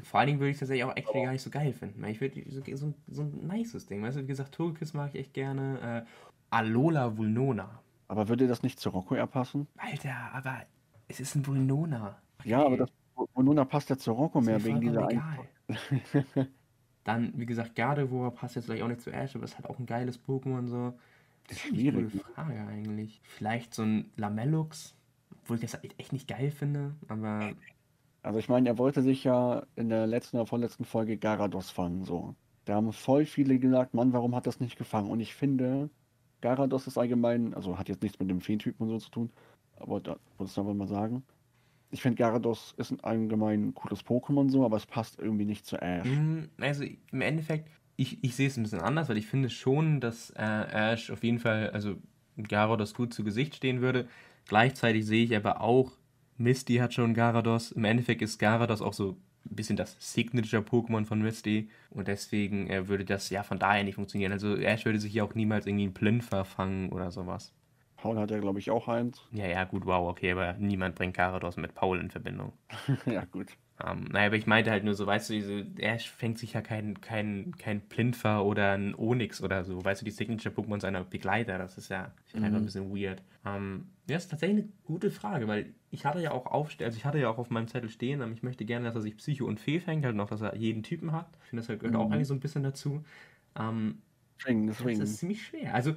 [0.03, 2.05] Vor allen Dingen würde ich tatsächlich auch actually gar nicht so geil finden.
[2.05, 4.03] Ich würde so, so, so, ein nices Ding.
[4.03, 6.05] Weißt du, wie gesagt, Togekiss mag ich echt gerne.
[6.05, 6.09] Äh,
[6.51, 7.81] Alola Vulnona.
[8.09, 9.67] Aber würde das nicht zu Rocco passen?
[9.77, 10.63] Alter, aber
[11.09, 12.19] es ist ein Vulnona.
[12.41, 12.51] Okay.
[12.51, 12.91] Ja, aber das
[13.35, 15.49] Vulnona passt ja zu Rocco mehr wegen dieser egal.
[17.05, 19.79] Dann, wie gesagt, Gardevoir passt jetzt vielleicht auch nicht zu Ash, aber ist halt auch
[19.79, 20.95] ein geiles Pokémon so.
[21.49, 22.23] Das ist eine schwierige ne?
[22.35, 23.21] Frage eigentlich.
[23.25, 24.95] Vielleicht so ein Lamellux,
[25.43, 27.53] obwohl ich das halt echt nicht geil finde, aber.
[28.23, 32.05] Also ich meine, er wollte sich ja in der letzten oder vorletzten Folge Garados fangen,
[32.05, 32.37] so.
[32.65, 35.11] Da haben voll viele gesagt, Mann, warum hat das nicht gefangen?
[35.11, 35.91] Und ich finde,
[36.43, 39.31] Garados ist allgemein, also hat jetzt nichts mit dem Feentypen und so zu tun,
[39.77, 41.23] aber da wollte ich einfach mal sagen
[41.93, 45.81] ich finde Gyarados ist ein allgemein cooles Pokémon so, aber es passt irgendwie nicht zu
[45.81, 46.09] Ash.
[46.09, 50.01] Mm, also im Endeffekt, ich, ich sehe es ein bisschen anders, weil ich finde schon,
[50.01, 51.97] dass äh, Ash auf jeden Fall, also
[52.37, 54.09] Gyarados gut zu Gesicht stehen würde.
[54.47, 55.93] Gleichzeitig sehe ich aber auch,
[56.39, 57.73] Misty hat schon Gyarados.
[57.73, 61.71] Im Endeffekt ist Gyarados auch so ein bisschen das Signature-Pokémon von Misty.
[61.91, 64.33] Und deswegen äh, würde das ja von daher nicht funktionieren.
[64.33, 67.53] Also Ash würde sich ja auch niemals irgendwie einen Plinfer fangen oder sowas.
[67.97, 69.21] Paul hat ja, glaube ich, auch eins.
[69.31, 72.53] Ja, ja, gut, wow, okay, aber niemand bringt Karados mit Paul in Verbindung.
[73.07, 73.57] ja, gut.
[73.85, 76.61] Ähm, naja, aber ich meinte halt nur so, weißt du, diese, er fängt sich ja
[76.61, 81.59] kein, kein, kein Plintfer oder ein Onyx oder so, weißt du, die Signature-Pokémon seiner Begleiter,
[81.59, 82.45] das ist ja mhm.
[82.45, 83.23] einfach ein bisschen weird.
[83.45, 87.05] Ähm, ja, ist tatsächlich eine gute Frage, weil ich hatte ja auch aufstehen, also ich
[87.05, 89.47] hatte ja auch auf meinem Zettel stehen, aber ich möchte gerne, dass er sich Psycho
[89.47, 91.29] und Fee fängt, halt noch, dass er jeden Typen hat.
[91.43, 92.01] Ich finde, das gehört mhm.
[92.01, 93.05] auch eigentlich so ein bisschen dazu.
[93.55, 95.01] Deswegen, deswegen.
[95.01, 95.75] Das ist ziemlich schwer.
[95.75, 95.95] Also,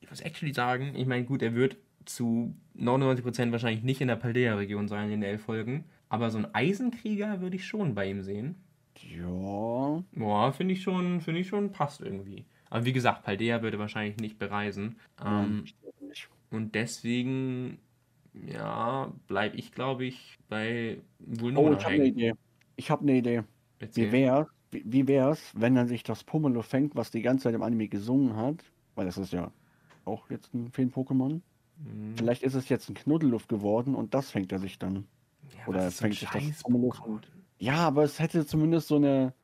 [0.00, 4.16] ich muss actually sagen, ich meine, gut, er wird zu 99% wahrscheinlich nicht in der
[4.16, 8.22] Paldea-Region sein in den elf Folgen, aber so ein Eisenkrieger würde ich schon bei ihm
[8.22, 8.56] sehen.
[9.10, 10.02] Ja.
[10.14, 12.44] Boah, finde ich schon, finde ich schon, passt irgendwie.
[12.70, 14.96] Aber wie gesagt, Paldea würde wahrscheinlich nicht bereisen.
[15.24, 15.64] Ähm,
[16.00, 16.28] nicht.
[16.50, 17.78] Und deswegen,
[18.32, 22.34] ja, bleibe ich, glaube ich, bei Vulnona Oh, ich habe eine Idee.
[22.76, 23.42] Ich habe eine Idee.
[23.92, 24.48] Wie wäre
[24.82, 28.36] wie wär's, wenn er sich das Pomelo fängt, was die ganze Zeit im Anime gesungen
[28.36, 28.56] hat?
[28.94, 29.52] Weil das ist ja
[30.04, 31.40] auch jetzt ein Feen-Pokémon.
[31.78, 32.16] Mhm.
[32.16, 35.06] Vielleicht ist es jetzt ein Knuddelluft geworden und das fängt er sich dann.
[35.58, 36.92] Ja, Oder fängt sich das Pomelo
[37.58, 39.34] Ja, aber es hätte zumindest so eine,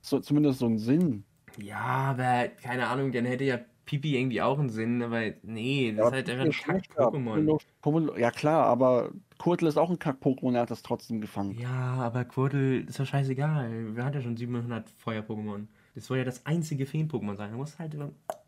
[0.00, 1.24] so, zumindest so einen Sinn.
[1.58, 5.98] Ja, aber keine Ahnung, dann hätte ja Pipi irgendwie auch einen Sinn, aber nee, das
[5.98, 8.18] ja, ist halt einfach ein Kack-Pokémon.
[8.18, 11.58] Ja klar, aber Kurtel ist auch ein Kack-Pokémon, er hat das trotzdem gefangen.
[11.58, 13.96] Ja, aber Kurtel ist doch scheißegal.
[13.96, 15.66] Wir hatten ja schon 700 Feuer-Pokémon.
[15.94, 17.50] Das soll ja das einzige Feen-Pokémon sein.
[17.50, 17.96] Du musst halt,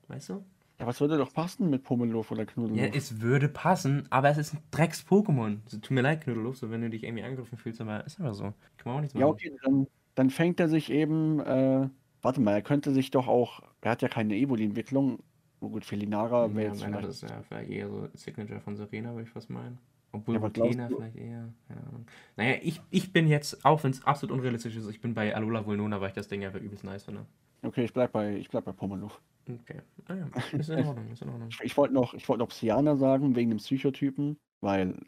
[0.09, 0.45] weißt du?
[0.81, 2.81] Ja, was würde doch passen mit Pummeluff oder Knuddelluff?
[2.81, 5.59] Ja, es würde passen, aber es ist ein Drecks-Pokémon.
[5.65, 8.35] Also, tut mir leid, Knuddelluff, so wenn du dich irgendwie angegriffen fühlst, aber ist aber
[8.35, 8.45] so.
[8.45, 8.55] Kann
[8.87, 9.23] man auch nichts machen.
[9.23, 11.89] Ja, okay, dann, dann fängt er sich eben, äh,
[12.23, 15.21] warte mal, er könnte sich doch auch, er hat ja keine Evoli-Entwicklung,
[15.61, 17.09] gut, Felinara wäre Ja, jetzt weil vielleicht.
[17.09, 19.79] das ist ja vielleicht eher so Signature von Serena, würde ich fast meinen.
[20.13, 21.53] Obwohl Ja, du- vielleicht eher.
[21.69, 22.07] Keine Ahnung.
[22.37, 25.67] Naja, ich, ich bin jetzt, auch wenn es absolut unrealistisch ist, ich bin bei Alola
[25.67, 27.27] Vulnona, weil ich das Ding einfach übelst nice finde.
[27.63, 29.11] Okay, ich bleib bei, ich bleib bei Pomelo.
[29.49, 29.81] Okay.
[30.09, 30.27] Ah ja,
[30.59, 31.49] ist in Ordnung, ist in Ordnung.
[31.63, 34.99] Ich, wollte noch, ich wollte noch Psyana sagen, wegen dem Psychotypen, weil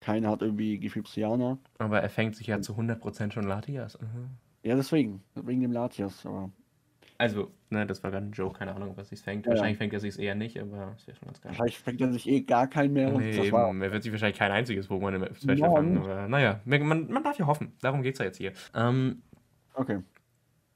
[0.00, 1.58] keiner hat irgendwie gefühlt Psyana.
[1.78, 3.98] Aber er fängt sich ja zu 100% schon Latias.
[4.00, 4.30] Mhm.
[4.62, 6.50] Ja, deswegen, wegen dem Latias, aber
[7.18, 9.46] Also, ne, das war gerade ein Joke, keine Ahnung, was sich fängt.
[9.46, 9.56] Ja, ja.
[9.56, 11.50] Wahrscheinlich fängt er sich eher nicht, aber das wäre schon ganz geil.
[11.52, 14.38] wahrscheinlich fängt er sich eh gar keinen mehr Nee, das war er wird sich wahrscheinlich
[14.38, 17.72] kein einziges Pokémon im Special Ja, fangen, aber naja, man, man darf ja hoffen.
[17.80, 18.52] Darum geht's ja jetzt hier.
[18.74, 19.22] Ähm,
[19.74, 20.00] okay.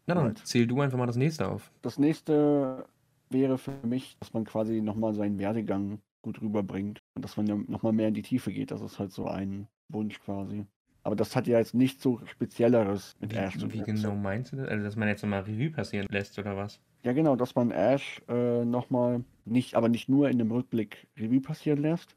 [0.06, 0.38] na dann, Right.
[0.38, 1.70] zähl du einfach mal das nächste auf.
[1.83, 2.87] Das nächste
[3.31, 7.57] wäre für mich, dass man quasi nochmal seinen Werdegang gut rüberbringt und dass man ja
[7.57, 8.71] nochmal mehr in die Tiefe geht.
[8.71, 10.66] Das ist halt so ein Wunsch quasi.
[11.03, 13.95] Aber das hat ja jetzt nichts so Spezielleres mit Ash zu Wie, wie tun.
[13.95, 14.69] genau meinst du das?
[14.69, 16.81] Also, dass man jetzt nochmal Revue passieren lässt, oder was?
[17.03, 21.40] Ja, genau, dass man Ash äh, nochmal nicht, aber nicht nur in dem Rückblick Revue
[21.40, 22.16] passieren lässt,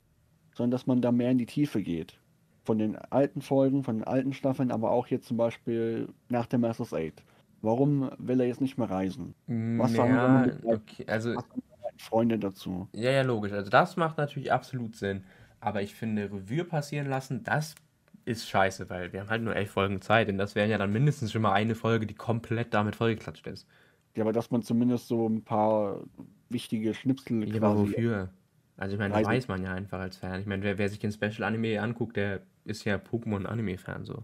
[0.53, 2.19] sondern dass man da mehr in die Tiefe geht.
[2.65, 6.59] Von den alten Folgen, von den alten Staffeln, aber auch jetzt zum Beispiel nach der
[6.59, 7.23] Masters 8.
[7.63, 9.35] Warum will er jetzt nicht mehr reisen?
[9.77, 11.63] Was sagen ja, wir mit- okay, also, Was haben
[11.97, 12.89] Freunde dazu?
[12.95, 13.51] ja, ja, logisch.
[13.51, 15.23] Also, das macht natürlich absolut Sinn.
[15.59, 17.75] Aber ich finde, Revue passieren lassen, das
[18.25, 20.91] ist scheiße, weil wir haben halt nur elf Folgen Zeit und das wären ja dann
[20.93, 23.67] mindestens schon mal eine Folge, die komplett damit vollgeklatscht ist.
[24.15, 26.03] Ja, aber dass man zumindest so ein paar
[26.49, 28.29] wichtige Schnipsel Ja, aber wofür?
[28.77, 30.39] Also ich meine, das weiß man ja einfach als Fan.
[30.41, 34.23] Ich meine, wer, wer sich den Special Anime anguckt, der ist ja Pokémon-Anime-Fan so.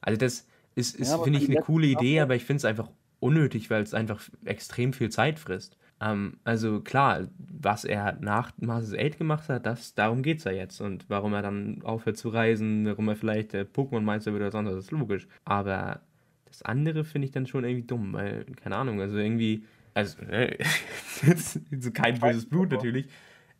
[0.00, 0.46] Also das
[0.78, 3.82] ist, ist Ja, finde ich, eine coole Idee, aber ich finde es einfach unnötig, weil
[3.82, 5.76] es einfach extrem viel Zeit frisst.
[6.00, 10.52] Ähm, also klar, was er nach Masters 8 gemacht hat, das, darum geht es ja
[10.52, 10.80] jetzt.
[10.80, 14.70] Und warum er dann aufhört zu reisen, warum er vielleicht der Pokémon-Meister wird oder sonst
[14.70, 15.26] was, ist logisch.
[15.44, 16.00] Aber
[16.46, 19.64] das andere finde ich dann schon irgendwie dumm, weil, keine Ahnung, also irgendwie,
[19.94, 20.18] also,
[21.78, 23.06] so kein böses Blut natürlich,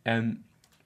[0.05, 0.43] ähm,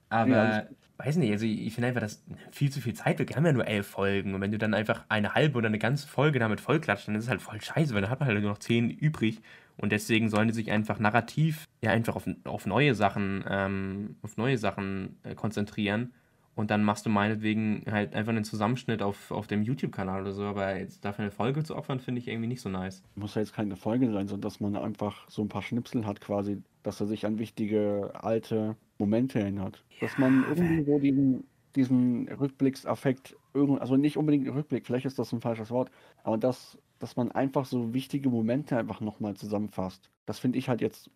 [0.10, 0.67] aber,
[1.04, 3.20] weiß nicht, also ich finde einfach, dass viel zu viel Zeit.
[3.20, 5.80] Wir haben ja nur elf Folgen und wenn du dann einfach eine halbe oder eine
[5.80, 8.42] ganze Folge damit vollklatscht, dann ist es halt voll scheiße, weil dann hat man halt
[8.42, 9.42] nur noch zehn übrig
[9.78, 14.38] und deswegen sollen die sich einfach narrativ ja einfach auf, auf neue Sachen, ähm, auf
[14.38, 16.13] neue Sachen äh, konzentrieren
[16.56, 20.44] und dann machst du meinetwegen halt einfach einen Zusammenschnitt auf, auf dem YouTube-Kanal oder so,
[20.44, 23.04] aber jetzt dafür eine Folge zu opfern, finde ich irgendwie nicht so nice.
[23.16, 26.22] Muss ja jetzt keine Folge sein, sondern dass man einfach so ein paar Schnipsel hat
[26.22, 29.84] quasi, dass er sich an wichtige alte Momente erinnert.
[30.00, 31.44] Dass man irgendwie so diesen,
[31.76, 35.92] diesen Rückblicksaffekt, also nicht unbedingt Rückblick, vielleicht ist das ein falsches Wort,
[36.24, 40.10] aber dass, dass man einfach so wichtige Momente einfach nochmal zusammenfasst.
[40.26, 41.10] Das finde ich halt jetzt,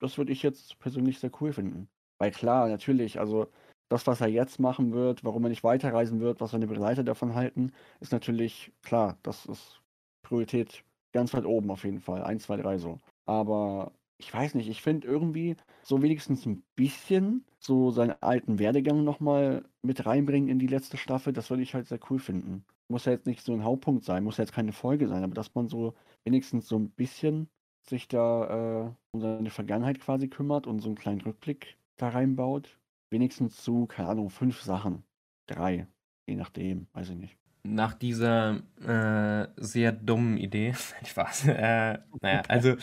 [0.00, 1.88] das würde ich jetzt persönlich sehr cool finden.
[2.18, 3.48] Weil klar, natürlich, also
[3.88, 7.34] das, was er jetzt machen wird, warum er nicht weiterreisen wird, was seine Begleiter davon
[7.34, 9.80] halten, ist natürlich klar, das ist
[10.22, 12.22] Priorität ganz weit oben auf jeden Fall.
[12.22, 12.98] Eins, zwei, drei so.
[13.26, 19.02] Aber ich weiß nicht, ich finde irgendwie so wenigstens ein bisschen so seinen alten Werdegang
[19.02, 22.64] nochmal mit reinbringen in die letzte Staffel, das würde ich halt sehr cool finden.
[22.88, 25.34] Muss ja jetzt nicht so ein Hauptpunkt sein, muss ja jetzt keine Folge sein, aber
[25.34, 27.48] dass man so wenigstens so ein bisschen
[27.88, 32.78] sich da äh, um seine Vergangenheit quasi kümmert und so einen kleinen Rückblick da reinbaut.
[33.10, 35.02] Wenigstens zu, keine Ahnung, fünf Sachen.
[35.46, 35.86] Drei.
[36.26, 37.36] Je nachdem, weiß ich nicht.
[37.62, 41.48] Nach dieser äh, sehr dummen Idee, Nein, Spaß.
[41.48, 42.76] Äh, naja, also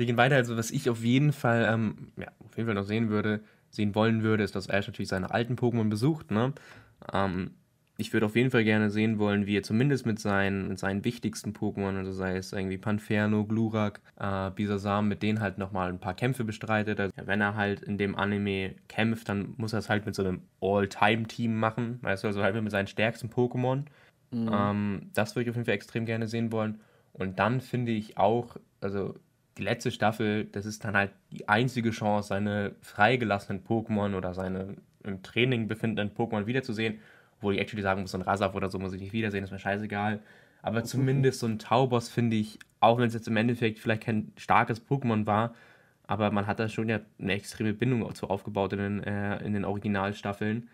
[0.00, 0.34] wir gehen weiter.
[0.34, 3.94] Also was ich auf jeden Fall, ähm, ja, auf jeden Fall noch sehen würde, sehen
[3.94, 6.32] wollen würde, ist, dass Ash natürlich seine alten Pokémon besucht.
[6.32, 6.52] Ne?
[7.12, 7.52] Ähm,
[7.98, 11.04] ich würde auf jeden Fall gerne sehen wollen, wie er zumindest mit seinen, mit seinen
[11.04, 15.98] wichtigsten Pokémon, also sei es irgendwie Panferno, Glurak, äh, Bisasam, mit denen halt nochmal ein
[15.98, 16.98] paar Kämpfe bestreitet.
[16.98, 20.22] Also, wenn er halt in dem Anime kämpft, dann muss er es halt mit so
[20.24, 21.98] einem All-Time-Team machen.
[22.00, 23.84] Weißt du, also halt mit seinen stärksten Pokémon.
[24.30, 24.50] Mhm.
[24.50, 26.80] Ähm, das würde ich auf jeden Fall extrem gerne sehen wollen.
[27.12, 29.14] Und dann finde ich auch, also
[29.60, 34.76] die letzte Staffel, das ist dann halt die einzige Chance, seine freigelassenen Pokémon oder seine
[35.04, 36.98] im Training befindenden Pokémon wiederzusehen.
[37.42, 39.50] Wo ich actually sagen muss, so ein Rasaf oder so muss ich nicht wiedersehen, ist
[39.50, 40.20] mir scheißegal.
[40.62, 44.32] Aber zumindest so ein Taubos finde ich, auch wenn es jetzt im Endeffekt vielleicht kein
[44.36, 45.54] starkes Pokémon war,
[46.06, 49.52] aber man hat da schon ja eine extreme Bindung dazu aufgebaut in den, äh, in
[49.52, 50.68] den Originalstaffeln.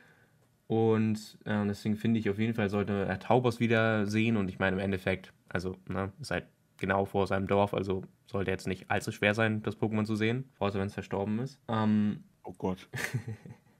[0.67, 4.37] Und äh, deswegen finde ich auf jeden Fall sollte er Taubos wieder sehen.
[4.37, 6.47] Und ich meine im Endeffekt, also ne, ist halt
[6.79, 10.51] genau vor seinem Dorf, also sollte jetzt nicht allzu schwer sein, das Pokémon zu sehen,
[10.59, 11.61] außer wenn es verstorben ist.
[11.69, 12.89] Ähm, Oh Gott.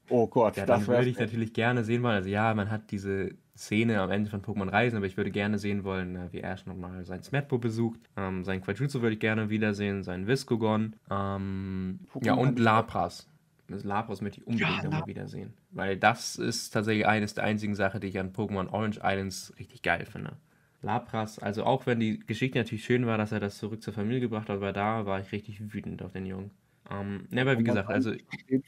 [0.09, 2.15] Oh Gott, ja, das dann würde ich natürlich gerne sehen wollen.
[2.15, 5.57] Also ja, man hat diese Szene am Ende von Pokémon Reisen, aber ich würde gerne
[5.59, 7.99] sehen wollen, äh, wie Ash nochmal sein Smetbo besucht.
[8.15, 10.95] Ähm, sein Quajutsu würde ich gerne wiedersehen, sein Viscogon.
[11.11, 13.27] Ähm, ja, und Lapras.
[13.67, 15.53] Das Lapras möchte ich unbedingt Ja, nochmal wiedersehen.
[15.71, 19.81] Weil das ist tatsächlich eines der einzigen Sachen, die ich an Pokémon Orange Islands richtig
[19.81, 20.37] geil finde.
[20.81, 24.19] Lapras, also auch wenn die Geschichte natürlich schön war, dass er das zurück zur Familie
[24.21, 26.51] gebracht hat, aber da war ich richtig wütend auf den Jungen.
[26.89, 28.13] Ähm, ne, aber wie gesagt, also.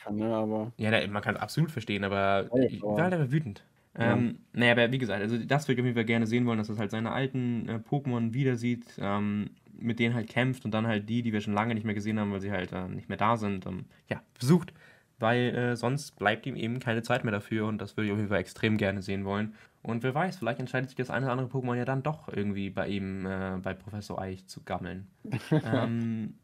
[0.04, 0.74] Kann, ne, aber.
[0.78, 3.64] Ja, da, man kann es absolut verstehen, aber Ja, ich aber- war halt einfach wütend.
[3.98, 4.14] Ja.
[4.14, 6.58] Ähm, naja, aber wie gesagt, also das würde ich auf jeden Fall gerne sehen wollen,
[6.58, 10.74] dass es halt seine alten äh, Pokémon wieder sieht, ähm, mit denen halt kämpft und
[10.74, 12.88] dann halt die, die wir schon lange nicht mehr gesehen haben, weil sie halt äh,
[12.88, 14.74] nicht mehr da sind, ähm, ja, besucht.
[15.20, 18.18] Weil äh, sonst bleibt ihm eben keine Zeit mehr dafür und das würde ich auf
[18.18, 19.54] jeden Fall extrem gerne sehen wollen.
[19.82, 22.70] Und wer weiß, vielleicht entscheidet sich das eine oder andere Pokémon ja dann doch irgendwie
[22.70, 25.08] bei ihm, äh, bei Professor Eich zu gammeln.
[25.52, 26.36] ähm,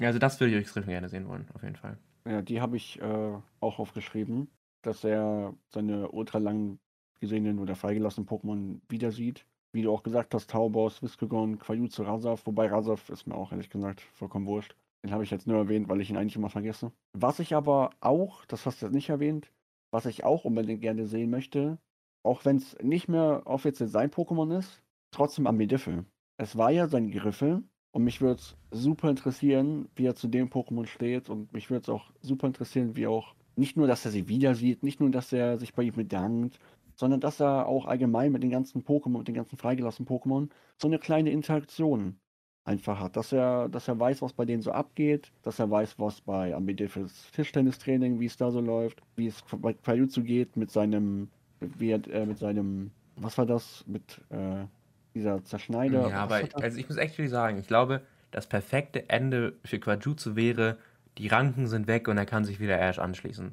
[0.00, 1.96] also das würde ich extrem gerne sehen wollen, auf jeden Fall.
[2.26, 4.48] Ja, die habe ich äh, auch aufgeschrieben,
[4.82, 6.78] dass er seine ultra lang
[7.20, 9.46] gesehenen oder freigelassenen Pokémon wieder sieht.
[9.72, 13.70] Wie du auch gesagt hast, Taubos, Viscogon, Quajutsu, Rasaf, wobei Rasaf ist mir auch ehrlich
[13.70, 14.76] gesagt vollkommen wurscht.
[15.04, 16.90] Den habe ich jetzt nur erwähnt, weil ich ihn eigentlich immer vergesse.
[17.12, 19.52] Was ich aber auch, das hast du jetzt nicht erwähnt,
[19.90, 21.78] was ich auch unbedingt gerne sehen möchte,
[22.22, 26.06] auch wenn es nicht mehr offiziell sein Pokémon ist, trotzdem Ambidiffel.
[26.38, 27.62] Es war ja sein Griffel
[27.92, 31.82] und mich würde es super interessieren, wie er zu dem Pokémon steht und mich würde
[31.82, 35.10] es auch super interessieren, wie auch, nicht nur, dass er sie wieder sieht, nicht nur,
[35.10, 36.58] dass er sich bei ihm bedankt,
[36.96, 40.48] sondern dass er auch allgemein mit den ganzen Pokémon, mit den ganzen freigelassenen Pokémon
[40.80, 42.18] so eine kleine Interaktion
[42.64, 45.98] einfach hat, dass er, dass er weiß, was bei denen so abgeht, dass er weiß,
[45.98, 50.70] was bei Ambidifes Tischtennistraining, wie es da so läuft, wie es bei Quajutsu geht mit
[50.70, 51.28] seinem,
[51.60, 54.64] wie er, äh, mit seinem, was war das, mit äh,
[55.14, 56.08] dieser Zerschneider.
[56.08, 56.54] Ja, aber das?
[56.54, 58.00] also ich muss echt sagen, ich glaube,
[58.30, 60.78] das perfekte Ende für Quajutsu wäre,
[61.18, 63.52] die Ranken sind weg und er kann sich wieder Ash anschließen.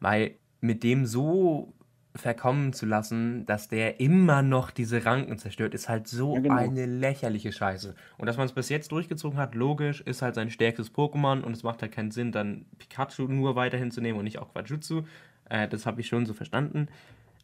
[0.00, 1.74] Weil mit dem so
[2.16, 6.54] verkommen zu lassen, dass der immer noch diese Ranken zerstört, ist halt so Ja, genau.
[6.56, 7.94] eine lächerliche Scheiße.
[8.18, 11.52] Und dass man es bis jetzt durchgezogen hat, logisch, ist halt sein stärkstes Pokémon und
[11.56, 15.02] es macht halt keinen Sinn, dann Pikachu nur weiterhin zu nehmen und nicht auch Quajutsu.
[15.48, 16.88] Äh, das habe ich schon so verstanden.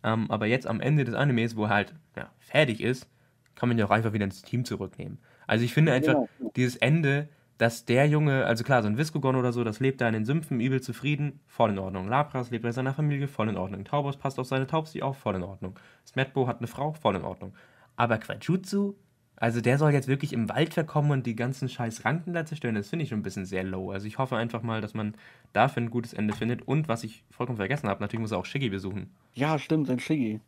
[0.05, 3.09] Ähm, aber jetzt am Ende des Animes, wo er halt ja, fertig ist,
[3.57, 5.19] kann man ja auch einfach wieder ins Team zurücknehmen.
[5.47, 6.53] Also ich finde einfach, Genau, genau.
[6.57, 7.29] dieses Ende,
[7.61, 10.25] dass der Junge, also klar, so ein Viscogon oder so, das lebt da in den
[10.25, 12.09] Sümpfen, übel zufrieden, voll in Ordnung.
[12.09, 13.85] Lapras lebt bei seiner Familie, voll in Ordnung.
[13.85, 15.79] Taubos passt auf seine Taubsi auf, voll in Ordnung.
[16.07, 17.53] Smetbo hat eine Frau, voll in Ordnung.
[17.97, 18.95] Aber Quajutsu,
[19.37, 22.77] also der soll jetzt wirklich im Wald verkommen und die ganzen scheiß Ranken da zerstören,
[22.77, 23.91] das finde ich schon ein bisschen sehr low.
[23.91, 25.15] Also ich hoffe einfach mal, dass man
[25.53, 26.67] dafür ein gutes Ende findet.
[26.67, 29.15] Und was ich vollkommen vergessen habe, natürlich muss er auch Shiggy besuchen.
[29.35, 30.41] Ja, stimmt, sein Shiggy.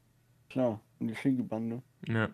[0.48, 1.83] Klar, und die Shiggy-Bande.
[2.09, 2.31] Ja.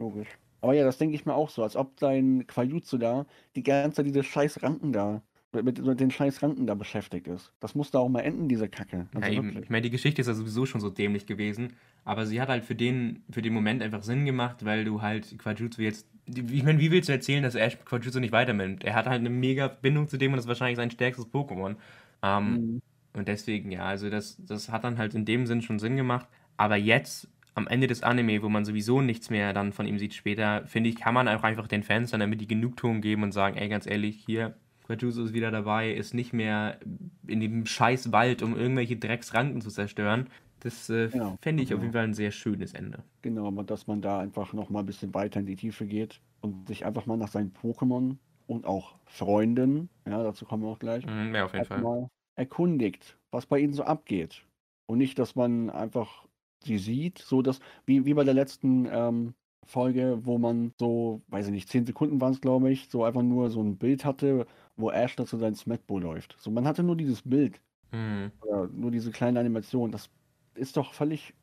[0.00, 0.36] Logisch.
[0.60, 3.96] Aber ja, das denke ich mir auch so, als ob dein Quajutsu da die ganze
[3.96, 7.52] Zeit diese scheiß Ranken da, mit, mit den scheiß Ranken da beschäftigt ist.
[7.60, 9.08] Das muss da auch mal enden, diese Kacke.
[9.14, 9.42] Ja, Also eben.
[9.42, 9.64] wirklich.
[9.64, 12.64] Ich meine, die Geschichte ist ja sowieso schon so dämlich gewesen, aber sie hat halt
[12.64, 16.06] für den, für den Moment einfach Sinn gemacht, weil du halt Quajutsu jetzt.
[16.26, 18.84] Ich meine, wie willst du erzählen, dass Ash Quajutsu nicht weiternimmt?
[18.84, 21.76] Er hat halt eine mega Bindung zu dem und das ist wahrscheinlich sein stärkstes Pokémon.
[22.22, 22.82] Ähm, Mhm.
[23.14, 26.28] Und deswegen, ja, also das, das hat dann halt in dem Sinn schon Sinn gemacht.
[26.58, 30.14] Aber jetzt, am Ende des Anime, wo man sowieso nichts mehr dann von ihm sieht
[30.14, 33.32] später, finde ich, kann man auch einfach den Fans dann damit die Genugtuung geben und
[33.32, 36.78] sagen, ey, ganz ehrlich, hier, Quajutsu ist wieder dabei, ist nicht mehr
[37.26, 40.28] in dem scheiß Wald, um irgendwelche Drecksranken zu zerstören.
[40.60, 41.82] Das äh, Genau, fände ich auf genau.
[41.82, 43.04] jeden Fall ein sehr schönes Ende.
[43.22, 46.22] Genau, aber dass man da einfach noch mal ein bisschen weiter in die Tiefe geht
[46.40, 50.78] und sich einfach mal nach seinen Pokémon und auch Freunden, ja, dazu kommen wir auch
[50.78, 51.82] gleich, Mhm, ja, auf jeden Fall.
[51.82, 54.46] mal erkundigt, was bei ihnen so abgeht.
[54.86, 56.25] Und nicht, dass man einfach
[56.64, 61.46] sie sieht, so dass, wie, wie bei der letzten ähm, Folge, wo man so, weiß
[61.46, 64.46] ich nicht, 10 Sekunden waren es, glaube ich, so einfach nur so ein Bild hatte,
[64.76, 66.36] wo Ash da zu seinem Smetbo läuft.
[66.38, 67.60] So, man hatte nur dieses Bild,
[67.92, 68.32] Mhm.
[68.40, 69.90] oder nur diese kleine Animation.
[69.92, 70.10] Das
[70.54, 71.34] ist doch völlig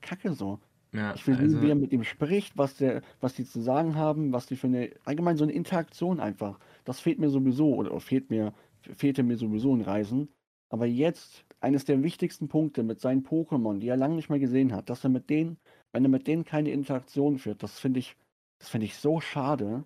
[0.00, 0.60] kacke so.
[0.92, 3.60] Ja, Ich will sehen, also, wie er mit ihm spricht, was der, was die zu
[3.62, 6.58] sagen haben, was die für eine, allgemein so eine Interaktion einfach.
[6.84, 10.30] Das fehlt mir sowieso, oder fehlt mir, fehlte mir sowieso in Reisen.
[10.70, 14.72] Aber jetzt, eines der wichtigsten Punkte mit seinen Pokémon, die er lange nicht mehr gesehen
[14.72, 15.58] hat, dass er mit denen,
[15.90, 18.16] wenn er mit denen keine Interaktion führt, das finde ich,
[18.60, 19.84] das finde ich so schade.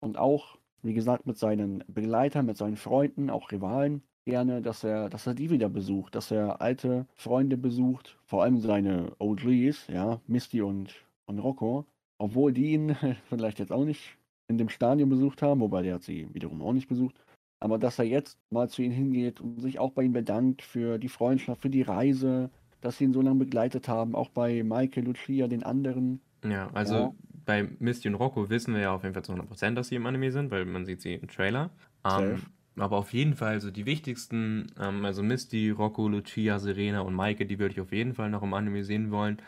[0.00, 5.08] Und auch, wie gesagt, mit seinen Begleitern, mit seinen Freunden, auch Rivalen, gerne, dass er,
[5.08, 10.20] dass er die wieder besucht, dass er alte Freunde besucht, vor allem seine OGs, ja,
[10.26, 11.86] Misty und, und Rocco,
[12.18, 12.94] obwohl die ihn
[13.30, 14.18] vielleicht jetzt auch nicht
[14.48, 17.16] in dem Stadion besucht haben, wobei der hat sie wiederum auch nicht besucht,
[17.62, 20.98] aber dass er jetzt mal zu ihnen hingeht und sich auch bei ihnen bedankt für
[20.98, 25.00] die Freundschaft, für die Reise, dass sie ihn so lange begleitet haben, auch bei Maike,
[25.00, 26.22] Lucia, den anderen.
[26.44, 27.14] ja, also Ja.
[27.44, 30.06] bei Misty und Rocco wissen wir ja auf jeden Fall zu 100%, dass sie im
[30.06, 31.70] Anime sind, weil man sieht sie im Trailer.
[32.04, 32.46] Ähm,
[32.76, 37.46] aber auf jeden Fall so die wichtigsten, ähm, also Misty, Rocco, Lucia, Serena und Maike,
[37.46, 39.38] die würde ich auf jeden Fall noch im Anime sehen wollen.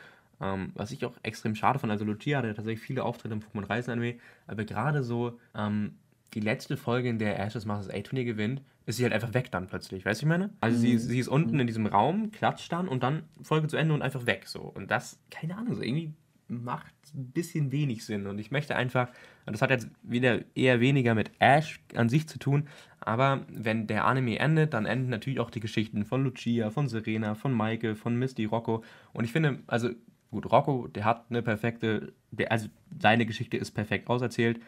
[0.41, 3.69] Ähm, was ich auch extrem schade fand, also Lucia hatte tatsächlich viele Auftritte im Pokémon
[3.69, 5.99] Reisen Anime, aber gerade so ähm,
[6.35, 9.33] die letzte Folge, in der Ash das Masters 8 Turnier gewinnt, ist sie halt einfach
[9.35, 10.51] weg dann plötzlich, weißt du, ich meine?
[10.61, 10.99] Also sie, Mhm.
[10.99, 14.27] sie ist unten in diesem Raum, klatscht dann und dann Folge zu Ende und einfach
[14.27, 14.61] weg, so.
[14.61, 16.13] Und das, keine Ahnung, so irgendwie
[16.49, 18.27] macht ein bisschen wenig Sinn.
[18.27, 19.09] Und ich möchte einfach,
[19.47, 22.69] das hat jetzt wieder eher weniger mit Ash an sich zu tun,
[23.01, 27.35] aber wenn der Anime endet, dann enden natürlich auch die Geschichten von Lucia, von Serena,
[27.35, 28.83] von Maike, von Misty, Rocco.
[29.13, 29.91] Und ich finde, also
[30.31, 32.69] gut, Rocco, der hat eine perfekte, der, also
[33.01, 34.61] seine Geschichte ist perfekt auserzählt.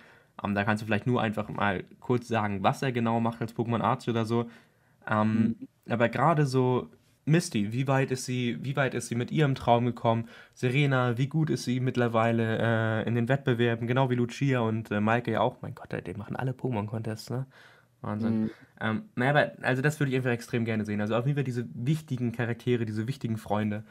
[0.42, 3.54] Ähm, da kannst du vielleicht nur einfach mal kurz sagen, was er genau macht als
[3.54, 4.50] Pokémon Arzt oder so.
[5.08, 5.56] Um, mhm.
[5.88, 6.90] Aber gerade so
[7.26, 10.28] Misty, wie weit ist sie, wie weit ist sie mit ihrem Traum gekommen?
[10.54, 12.58] Serena, wie gut ist sie mittlerweile
[13.02, 15.56] äh, in den Wettbewerben, genau wie Lucia und äh, Maike ja auch.
[15.60, 17.46] Mein Gott, die machen alle Pokémon-Contests, ne?
[18.00, 18.42] Wahnsinn.
[18.42, 18.50] Mhm.
[18.80, 21.00] Ähm, naja, aber also das würde ich einfach extrem gerne sehen.
[21.00, 23.84] Also auf jeden Fall diese wichtigen Charaktere, diese wichtigen Freunde,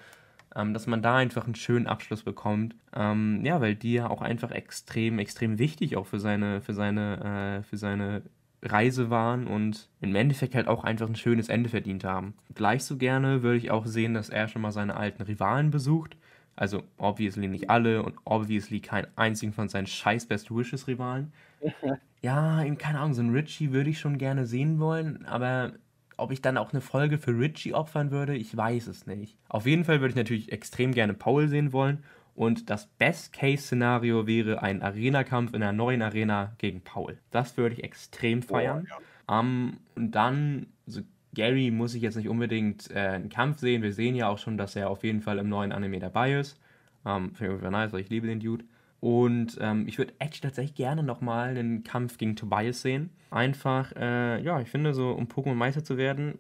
[0.56, 2.76] ähm, dass man da einfach einen schönen Abschluss bekommt.
[2.96, 7.60] Ähm, ja, weil die ja auch einfach extrem, extrem wichtig auch für seine, für seine,
[7.60, 8.24] äh, für seine
[8.62, 12.34] Reise waren und im Endeffekt halt auch einfach ein schönes Ende verdient haben.
[12.56, 16.18] Gleich so gerne würde ich auch sehen, dass er schon mal seine alten Rivalen besucht.
[16.56, 21.34] Also obviously nicht alle und obviously keinen einzigen von seinen scheiß Best Wishes Rivalen.
[22.22, 25.74] ja, in, keine Ahnung, so ein Richie würde ich schon gerne sehen wollen, aber
[26.18, 29.38] ob ich dann auch eine Folge für Richie opfern würde, ich weiß es nicht.
[29.50, 32.04] Auf jeden Fall würde ich natürlich extrem gerne Paul sehen wollen
[32.36, 37.18] und das Best-Case-Szenario wäre ein Arena-Kampf in einer neuen Arena gegen Paul.
[37.32, 38.86] Das würde ich extrem feiern.
[38.86, 39.02] Oh,
[39.32, 39.40] ja.
[39.40, 41.02] um, und dann, so
[41.34, 43.84] Gary muss ich jetzt nicht unbedingt äh, einen Kampf sehen.
[43.84, 46.60] Wir sehen ja auch schon, dass er auf jeden Fall im neuen Anime dabei ist.
[47.04, 48.66] Um, Finde ich nice, weil ich liebe den Dude.
[49.06, 53.12] Und ähm, ich würde echt tatsächlich gerne nochmal einen Kampf gegen Tobias sehen.
[53.30, 56.40] Einfach, äh, ja, ich finde, so um Pokémon Meister zu werden,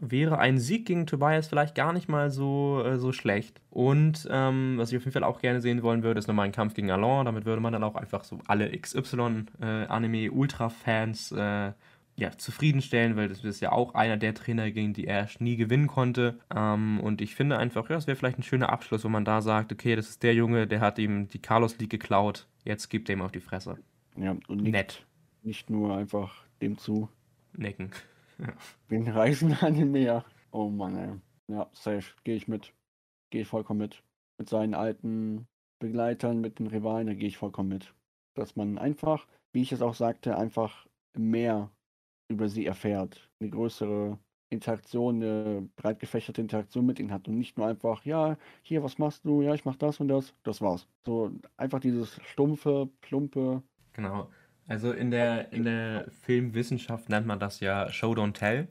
[0.00, 3.60] wäre ein Sieg gegen Tobias vielleicht gar nicht mal so, äh, so schlecht.
[3.68, 6.52] Und ähm, was ich auf jeden Fall auch gerne sehen wollen würde, ist nochmal ein
[6.52, 7.26] Kampf gegen Alon.
[7.26, 11.72] Damit würde man dann auch einfach so alle XY-Anime-Ultra-Fans äh,
[12.18, 15.86] ja, zufriedenstellen, weil das ist ja auch einer der Trainer, gegen die er nie gewinnen
[15.86, 16.38] konnte.
[16.54, 19.42] Ähm, und ich finde einfach, ja, es wäre vielleicht ein schöner Abschluss, wo man da
[19.42, 23.08] sagt, okay, das ist der Junge, der hat ihm die Carlos League geklaut, jetzt gibt
[23.08, 23.78] er ihm auf die Fresse.
[24.16, 25.06] Ja, und nicht, Nett.
[25.42, 27.08] Nicht nur einfach dem zu
[27.52, 27.90] necken.
[28.38, 28.52] Ja.
[28.88, 30.22] Wegen Reisen an dem Meer.
[30.50, 31.14] Oh Mann, ey.
[31.48, 32.12] Ja, safe.
[32.22, 32.74] Gehe ich mit.
[33.30, 34.02] Gehe ich vollkommen mit.
[34.36, 35.46] Mit seinen alten
[35.78, 37.94] Begleitern, mit den Rivalen, da gehe ich vollkommen mit.
[38.34, 41.70] Dass man einfach, wie ich es auch sagte, einfach mehr
[42.28, 43.28] über sie erfährt.
[43.40, 48.36] Eine größere Interaktion, eine breit gefächerte Interaktion mit ihnen hat und nicht nur einfach, ja,
[48.62, 49.42] hier, was machst du?
[49.42, 50.34] Ja, ich mach das und das.
[50.44, 50.86] Das war's.
[51.04, 53.62] So einfach dieses stumpfe, plumpe.
[53.94, 54.30] Genau.
[54.68, 58.68] Also in der, in der Filmwissenschaft nennt man das ja Show Don't Tell.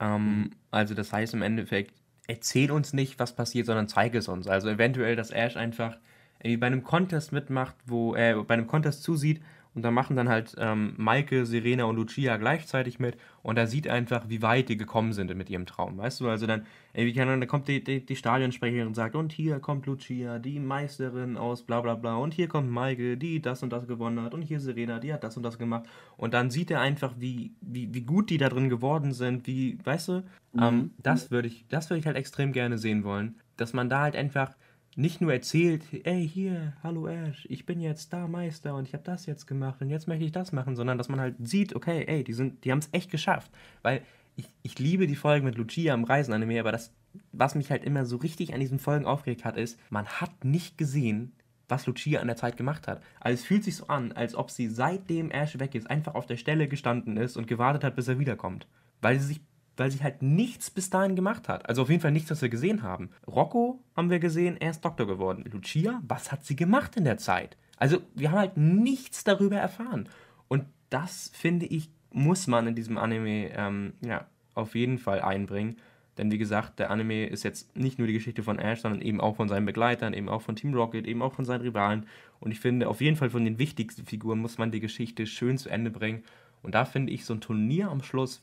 [0.00, 0.50] Ähm, mhm.
[0.70, 1.94] also das heißt im Endeffekt,
[2.26, 4.46] erzähl uns nicht, was passiert, sondern zeig es uns.
[4.46, 5.98] Also eventuell, dass Ash einfach
[6.42, 9.40] bei einem Contest mitmacht, wo er bei einem Contest zusieht
[9.78, 13.16] und da machen dann halt ähm, Maike, Serena und Lucia gleichzeitig mit.
[13.44, 15.98] Und er sieht einfach, wie weit die gekommen sind mit ihrem Traum.
[15.98, 19.60] Weißt du, also dann, ey, dann kommt die, die, die Stadionsprecherin und sagt, und hier
[19.60, 22.16] kommt Lucia, die Meisterin aus bla bla bla.
[22.16, 24.34] Und hier kommt Maike, die das und das gewonnen hat.
[24.34, 25.84] Und hier Serena, die hat das und das gemacht.
[26.16, 29.46] Und dann sieht er einfach, wie, wie, wie gut die da drin geworden sind.
[29.46, 30.12] Wie, weißt du,
[30.54, 30.60] mhm.
[30.60, 33.36] ähm, das würde ich, das würde ich halt extrem gerne sehen wollen.
[33.56, 34.56] Dass man da halt einfach
[34.98, 39.04] nicht nur erzählt, ey, hier, hallo Ash, ich bin jetzt da Meister und ich habe
[39.04, 42.04] das jetzt gemacht und jetzt möchte ich das machen, sondern dass man halt sieht, okay,
[42.08, 43.52] ey, die, die haben es echt geschafft.
[43.82, 44.02] Weil
[44.34, 46.92] ich, ich liebe die Folgen mit Lucia am Reisen-Anime, aber das,
[47.30, 50.76] was mich halt immer so richtig an diesen Folgen aufgeregt hat, ist, man hat nicht
[50.76, 51.30] gesehen,
[51.68, 53.00] was Lucia an der Zeit gemacht hat.
[53.20, 56.26] Also es fühlt sich so an, als ob sie seitdem Ash weg ist, einfach auf
[56.26, 58.66] der Stelle gestanden ist und gewartet hat, bis er wiederkommt.
[59.00, 59.40] Weil sie sich
[59.78, 61.68] weil sie halt nichts bis dahin gemacht hat.
[61.68, 63.10] Also auf jeden Fall nichts, was wir gesehen haben.
[63.26, 65.44] Rocco haben wir gesehen, er ist Doktor geworden.
[65.50, 67.56] Lucia, was hat sie gemacht in der Zeit?
[67.76, 70.08] Also wir haben halt nichts darüber erfahren.
[70.48, 75.76] Und das, finde ich, muss man in diesem Anime ähm, ja, auf jeden Fall einbringen.
[76.16, 79.20] Denn wie gesagt, der Anime ist jetzt nicht nur die Geschichte von Ash, sondern eben
[79.20, 82.06] auch von seinen Begleitern, eben auch von Team Rocket, eben auch von seinen Rivalen.
[82.40, 85.58] Und ich finde, auf jeden Fall von den wichtigsten Figuren muss man die Geschichte schön
[85.58, 86.24] zu Ende bringen.
[86.62, 88.42] Und da finde ich so ein Turnier am Schluss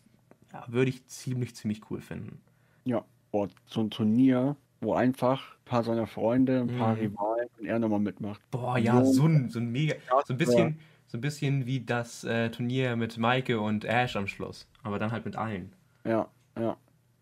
[0.67, 2.41] würde ich ziemlich, ziemlich cool finden.
[2.83, 6.99] Ja, boah, so ein Turnier, wo einfach ein paar seiner Freunde, ein paar mm.
[6.99, 8.41] Rivalen und er nochmal mitmacht.
[8.51, 11.81] Boah, ja, so, so ein, so ein mega, so ein bisschen, so ein bisschen wie
[11.81, 15.71] das äh, Turnier mit Maike und Ash am Schluss, aber dann halt mit allen.
[16.03, 16.77] Ja, ja.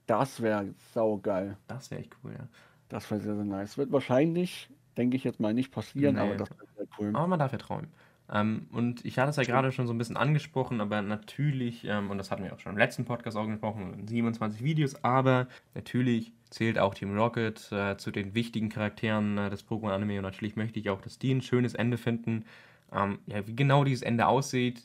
[0.06, 1.58] Das wäre saugeil.
[1.67, 2.48] Das wäre echt cool, ja.
[2.89, 3.78] Das wäre sehr, sehr nice.
[3.78, 6.22] Wird wahrscheinlich, denke ich jetzt mal, nicht passieren, nee.
[6.22, 7.10] aber das wäre sehr cool.
[7.16, 7.88] Aber man darf ja träumen.
[8.34, 12.10] Ähm, und ich hatte es ja gerade schon so ein bisschen angesprochen, aber natürlich, ähm,
[12.10, 16.34] und das hatten wir auch schon im letzten Podcast auch gesprochen, 27 Videos, aber natürlich
[16.50, 20.80] zählt auch Team Rocket äh, zu den wichtigen Charakteren äh, des Pokémon-Anime und natürlich möchte
[20.80, 22.46] ich auch, dass die ein schönes Ende finden.
[22.92, 24.82] Ähm, ja, wie genau dieses Ende aussieht,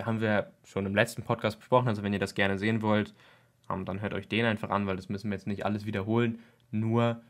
[0.00, 3.14] haben wir schon im letzten Podcast besprochen, also wenn ihr das gerne sehen wollt,
[3.68, 6.38] ähm, dann hört euch den einfach an, weil das müssen wir jetzt nicht alles wiederholen.
[6.70, 7.20] Nur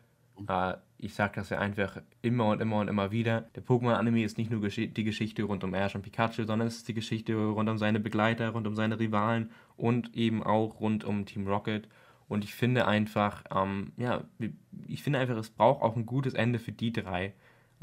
[0.49, 3.43] Äh, ich sage das ja einfach immer und immer und immer wieder.
[3.57, 6.76] Der Pokémon-Anime ist nicht nur gesch die Geschichte rund um Ash und Pikachu, sondern es
[6.76, 11.05] ist die Geschichte rund um seine Begleiter, rund um seine Rivalen und eben auch rund
[11.05, 11.88] um Team Rocket.
[12.28, 14.22] Und ich finde einfach, ähm, ja,
[14.86, 17.34] ich finde einfach, es braucht auch ein gutes Ende für die drei.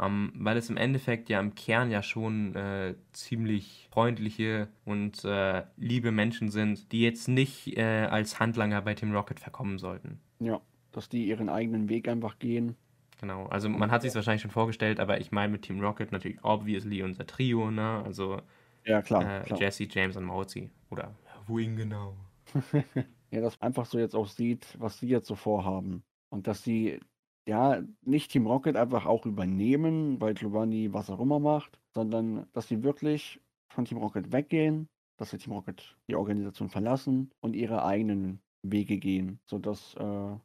[0.01, 5.64] Ähm, weil es im Endeffekt ja im Kern ja schon äh, ziemlich freundliche und äh,
[5.76, 10.22] liebe Menschen sind, die jetzt nicht äh, als Handlanger bei Team Rocket verkommen sollten.
[10.39, 10.62] Ja,
[10.92, 12.76] dass die ihren eigenen Weg einfach gehen.
[13.20, 16.44] Genau, also man hat sich wahrscheinlich schon vorgestellt, aber ich meine mit Team Rocket natürlich
[16.44, 18.02] obviously unser Trio, ne?
[18.06, 18.42] Also
[18.86, 19.60] ja, klar, äh, klar.
[19.60, 20.70] Jesse, James und Mauzi.
[20.90, 21.14] Oder
[21.48, 22.16] wohin genau?
[23.32, 26.04] ja, dass einfach so jetzt auch sieht, was sie jetzt so vorhaben.
[26.30, 27.00] Und dass sie
[27.50, 32.68] ja, nicht Team Rocket einfach auch übernehmen, weil Giovanni was auch immer macht, sondern dass
[32.68, 33.42] sie wirklich
[33.74, 34.88] von Team Rocket weggehen,
[35.18, 40.36] dass sie Team Rocket die Organisation verlassen und ihre eigenen Wege gehen, sodass äh,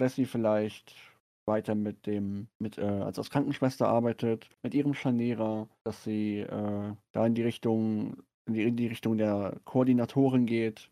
[0.00, 0.96] Jessie vielleicht
[1.46, 6.94] weiter mit dem, mit, äh, als, als Krankenschwester arbeitet, mit ihrem Scharnierer, dass sie äh,
[7.12, 10.90] da in die Richtung, in die, in die Richtung der Koordinatorin geht,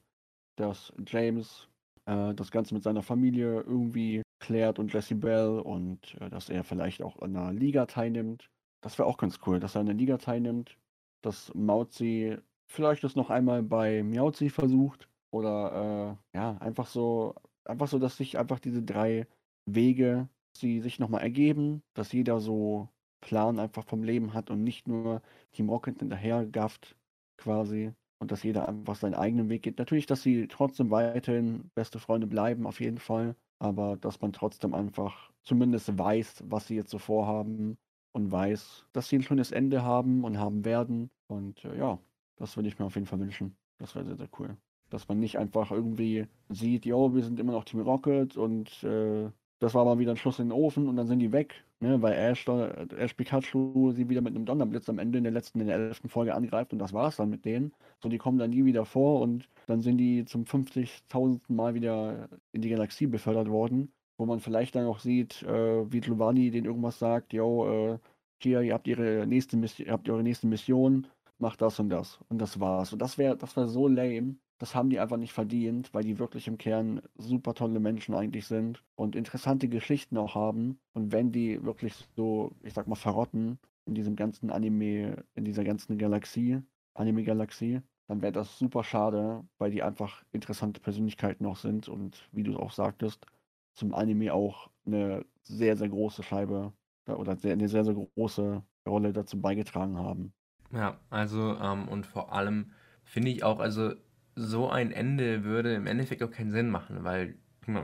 [0.57, 1.69] dass James
[2.07, 6.65] äh, das Ganze mit seiner Familie irgendwie klärt und Jesse Bell und äh, dass er
[6.65, 8.51] vielleicht auch an einer Liga teilnimmt.
[8.83, 10.77] Das wäre auch ganz cool, dass er an der Liga teilnimmt,
[11.23, 12.37] dass Mauzi
[12.71, 17.35] vielleicht das noch einmal bei Miauzi versucht oder äh, ja, einfach so,
[17.69, 19.27] einfach so, dass sich einfach diese drei
[19.67, 22.89] Wege, sie sich nochmal ergeben, dass jeder so
[23.21, 26.97] Plan einfach vom Leben hat und nicht nur Team Rocket hinterher gafft
[27.37, 29.79] quasi und dass jeder einfach seinen eigenen Weg geht.
[29.79, 34.75] Natürlich, dass sie trotzdem weiterhin beste Freunde bleiben, auf jeden Fall, aber dass man trotzdem
[34.75, 37.79] einfach zumindest weiß, was sie jetzt so vorhaben
[38.13, 41.11] und weiß, dass sie ein schönes Ende haben und haben werden.
[41.27, 41.99] Und äh, ja,
[42.37, 43.57] das würde ich mir auf jeden Fall wünschen.
[43.79, 44.57] Das wäre sehr, sehr cool.
[44.91, 49.31] Dass man nicht einfach irgendwie sieht, jo, wir sind immer noch Team Rocket und äh,
[49.61, 52.01] das war mal wieder ein Schuss in den Ofen und dann sind die weg, ne,
[52.01, 55.67] weil Ash, Ash Pikachu sie wieder mit einem Donnerblitz am Ende in der letzten, in
[55.67, 57.73] der elften Folge angreift und das war's dann mit denen.
[58.03, 61.41] So, die kommen dann nie wieder vor und dann sind die zum 50.000.
[61.49, 66.01] Mal wieder in die Galaxie befördert worden, wo man vielleicht dann auch sieht, äh, wie
[66.01, 67.99] Giovanni den irgendwas sagt, yo, äh,
[68.41, 71.09] hier, ihr habt ihre nächste Mission, habt eure nächste Mission,
[71.39, 72.21] macht das und das.
[72.29, 72.93] Und das war's.
[72.93, 74.37] Und das wäre, das wäre so lame.
[74.59, 78.47] Das haben die einfach nicht verdient, weil die wirklich im Kern super tolle Menschen eigentlich
[78.47, 80.81] sind und interessante Geschichten auch haben.
[80.95, 85.65] Und wenn die wirklich so, ich sag mal, verrotten in diesem ganzen Anime, in dieser
[85.65, 86.61] ganzen Galaxie,
[86.95, 92.43] Anime-Galaxie, dann wäre das super schade, weil die einfach interessante Persönlichkeiten noch sind und wie
[92.43, 93.27] du auch sagtest,
[93.75, 96.73] zum Anime auch eine sehr, sehr große Scheibe
[97.07, 100.33] oder eine sehr, sehr große Rolle dazu beigetragen haben.
[100.73, 102.73] Ja, also ähm, und vor allem
[103.05, 103.95] finde ich auch, also
[104.39, 107.35] so ein Ende würde im Endeffekt auch keinen Sinn machen, weil,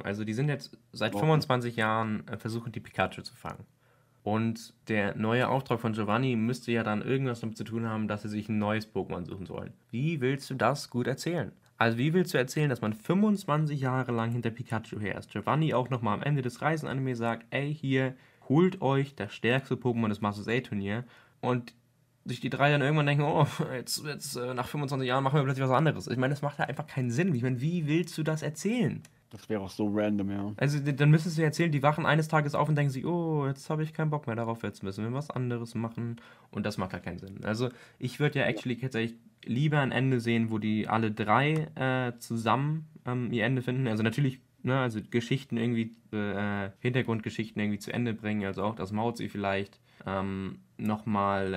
[0.05, 3.67] also die sind jetzt seit 25 Jahren äh, versuchen, die Pikachu zu fangen.
[4.23, 8.23] Und der neue Auftrag von Giovanni müsste ja dann irgendwas damit zu tun haben, dass
[8.23, 9.75] sie sich ein neues Pokémon suchen sollen.
[9.91, 11.53] Wie willst du das gut erzählen?
[11.77, 15.31] Also wie willst du erzählen, dass man 25 Jahre lang hinter Pikachu her ist?
[15.31, 18.15] Giovanni auch nochmal am Ende des Reisenanime sagt, ey, hier,
[18.49, 21.05] holt euch das stärkste Pokémon des Masters A-Turnier
[21.41, 21.75] und
[22.25, 25.45] sich die drei dann irgendwann denken, oh, jetzt, jetzt äh, nach 25 Jahren machen wir
[25.45, 26.07] plötzlich was anderes.
[26.07, 27.35] Ich meine, das macht ja einfach keinen Sinn.
[27.35, 29.03] Ich meine, wie willst du das erzählen?
[29.31, 30.53] Das wäre auch so random, ja.
[30.57, 33.69] Also dann müsstest du erzählen, die wachen eines Tages auf und denken sich, oh, jetzt
[33.69, 36.21] habe ich keinen Bock mehr darauf, jetzt müssen wir was anderes machen.
[36.51, 37.45] Und das macht halt keinen Sinn.
[37.45, 37.69] Also
[37.99, 42.87] ich würde ja actually tatsächlich lieber ein Ende sehen, wo die alle drei äh, zusammen
[43.05, 43.89] ähm, ihr Ende finden.
[43.89, 48.45] Also natürlich, ne, also Geschichten irgendwie, äh, Hintergrundgeschichten irgendwie zu Ende bringen.
[48.45, 51.55] Also auch, dass Mauzi vielleicht ähm, nochmal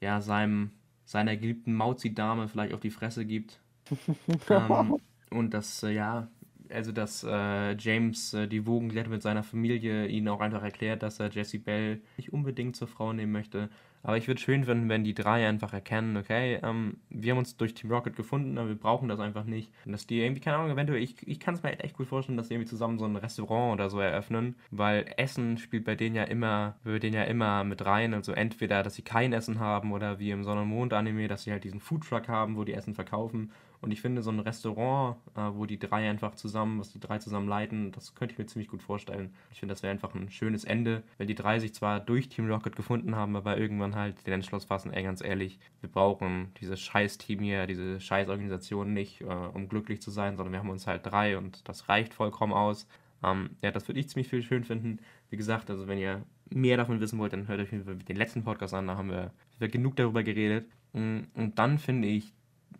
[0.00, 0.70] äh, ja, seinem,
[1.04, 3.60] seiner geliebten Mauzi-Dame vielleicht auf die Fresse gibt.
[4.50, 4.98] ähm,
[5.30, 6.28] und dass, äh, ja,
[6.70, 11.02] also dass äh, James äh, die Wogen glättet mit seiner Familie, ihnen auch einfach erklärt,
[11.02, 13.70] dass er Jesse Bell nicht unbedingt zur Frau nehmen möchte.
[14.08, 17.58] Aber ich würde schön finden, wenn die drei einfach erkennen, okay, ähm, wir haben uns
[17.58, 19.70] durch Team Rocket gefunden, aber wir brauchen das einfach nicht.
[19.84, 22.38] Und dass die irgendwie, keine Ahnung, eventuell, ich, ich kann es mir echt gut vorstellen,
[22.38, 26.16] dass die irgendwie zusammen so ein Restaurant oder so eröffnen, weil Essen spielt bei denen
[26.16, 28.14] ja immer, bei denen ja immer mit rein.
[28.14, 31.52] Also entweder, dass sie kein Essen haben oder wie im Sonne- und Mond-Anime, dass sie
[31.52, 33.52] halt diesen Foodtruck haben, wo die Essen verkaufen.
[33.80, 37.18] Und ich finde, so ein Restaurant, äh, wo die drei einfach zusammen, was die drei
[37.18, 39.32] zusammen leiten, das könnte ich mir ziemlich gut vorstellen.
[39.52, 42.50] Ich finde, das wäre einfach ein schönes Ende, wenn die drei sich zwar durch Team
[42.50, 46.80] Rocket gefunden haben, aber irgendwann halt den Entschluss fassen, ey, ganz ehrlich, wir brauchen dieses
[46.80, 50.70] scheiß Team hier, diese scheiß Organisation nicht, äh, um glücklich zu sein, sondern wir haben
[50.70, 52.88] uns halt drei und das reicht vollkommen aus.
[53.22, 54.98] Ähm, ja, das würde ich ziemlich viel schön finden.
[55.30, 58.74] Wie gesagt, also wenn ihr mehr davon wissen wollt, dann hört euch den letzten Podcast
[58.74, 60.68] an, da haben wir, wir genug darüber geredet.
[60.92, 62.32] Mm, und dann finde ich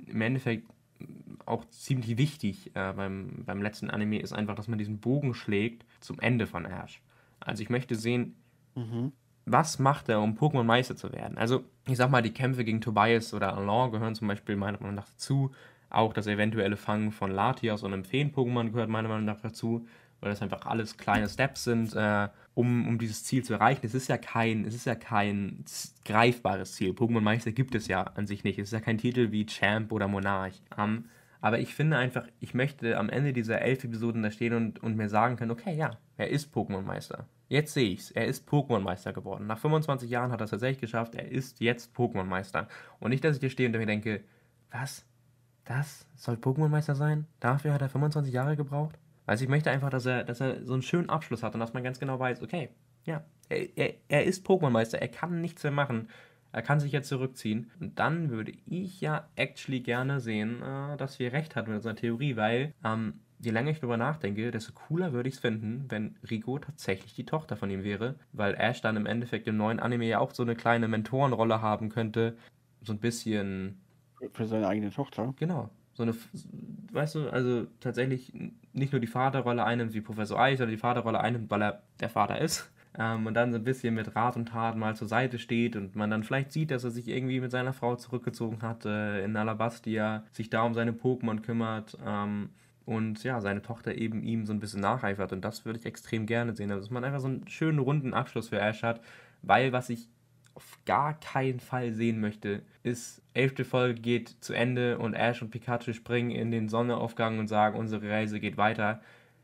[0.06, 0.66] im Endeffekt
[1.48, 5.84] auch ziemlich wichtig äh, beim, beim letzten Anime ist einfach, dass man diesen Bogen schlägt
[6.00, 7.00] zum Ende von Ash.
[7.40, 8.34] Also ich möchte sehen,
[8.74, 9.12] Mhm.
[9.44, 11.36] was macht er, um Pokémon Meister zu werden?
[11.38, 14.94] Also, ich sag mal, die Kämpfe gegen Tobias oder Alain gehören zum Beispiel meiner Meinung
[14.94, 15.52] nach dazu.
[15.90, 19.86] Auch das eventuelle Fangen von Latias und einem Feen-Pokémon gehört meiner Meinung nach dazu,
[20.20, 23.86] weil das einfach alles kleine Steps sind, äh, um, um dieses Ziel zu erreichen.
[23.86, 25.64] Es ist ja kein, es ist ja kein
[26.04, 26.90] greifbares Ziel.
[26.92, 28.58] Pokémon Meister gibt es ja an sich nicht.
[28.58, 30.60] Es ist ja kein Titel wie Champ oder Monarch.
[30.76, 31.06] Ähm,
[31.40, 34.96] aber ich finde einfach, ich möchte am Ende dieser elf Episoden da stehen und, und
[34.96, 37.26] mir sagen können, okay, ja, er ist Pokémon-Meister.
[37.48, 38.10] Jetzt sehe ich's.
[38.10, 39.46] Er ist Pokémon-Meister geworden.
[39.46, 41.14] Nach 25 Jahren hat er es tatsächlich geschafft.
[41.14, 42.68] Er ist jetzt Pokémon-Meister.
[43.00, 44.22] Und nicht, dass ich hier stehe und mir denke,
[44.70, 45.06] was?
[45.64, 47.26] Das soll Pokémon-Meister sein?
[47.40, 48.98] Dafür hat er 25 Jahre gebraucht?
[49.26, 51.74] Also ich möchte einfach, dass er, dass er so einen schönen Abschluss hat und dass
[51.74, 52.70] man ganz genau weiß, okay,
[53.04, 56.08] ja, er, er, er ist Pokémon-Meister, er kann nichts mehr machen.
[56.52, 57.70] Er kann sich jetzt zurückziehen.
[57.80, 61.96] Und dann würde ich ja actually gerne sehen, äh, dass wir recht hatten mit unserer
[61.96, 66.16] Theorie, weil ähm, je länger ich darüber nachdenke, desto cooler würde ich es finden, wenn
[66.28, 70.06] Rico tatsächlich die Tochter von ihm wäre, weil Ash dann im Endeffekt im neuen Anime
[70.06, 72.36] ja auch so eine kleine Mentorenrolle haben könnte.
[72.82, 73.80] So ein bisschen
[74.32, 75.34] Für seine eigene Tochter.
[75.36, 75.70] Genau.
[75.92, 76.14] So eine,
[76.92, 78.32] weißt du, also tatsächlich
[78.72, 82.08] nicht nur die Vaterrolle einnimmt wie Professor Eich, sondern die Vaterrolle einnimmt, weil er der
[82.08, 82.70] Vater ist.
[82.98, 85.94] Ähm, und dann so ein bisschen mit Rat und Tat mal zur Seite steht und
[85.94, 89.36] man dann vielleicht sieht, dass er sich irgendwie mit seiner Frau zurückgezogen hat äh, in
[89.36, 92.50] Alabastia, sich da um seine Pokémon kümmert ähm,
[92.84, 95.32] und ja, seine Tochter eben ihm so ein bisschen nacheifert.
[95.32, 96.70] Und das würde ich extrem gerne sehen.
[96.72, 99.00] Also, dass man einfach so einen schönen runden Abschluss für Ash hat,
[99.42, 100.08] weil was ich
[100.54, 105.50] auf gar keinen Fall sehen möchte, ist, elfte Folge geht zu Ende und Ash und
[105.50, 109.00] Pikachu springen in den Sonnenaufgang und sagen, unsere Reise geht weiter,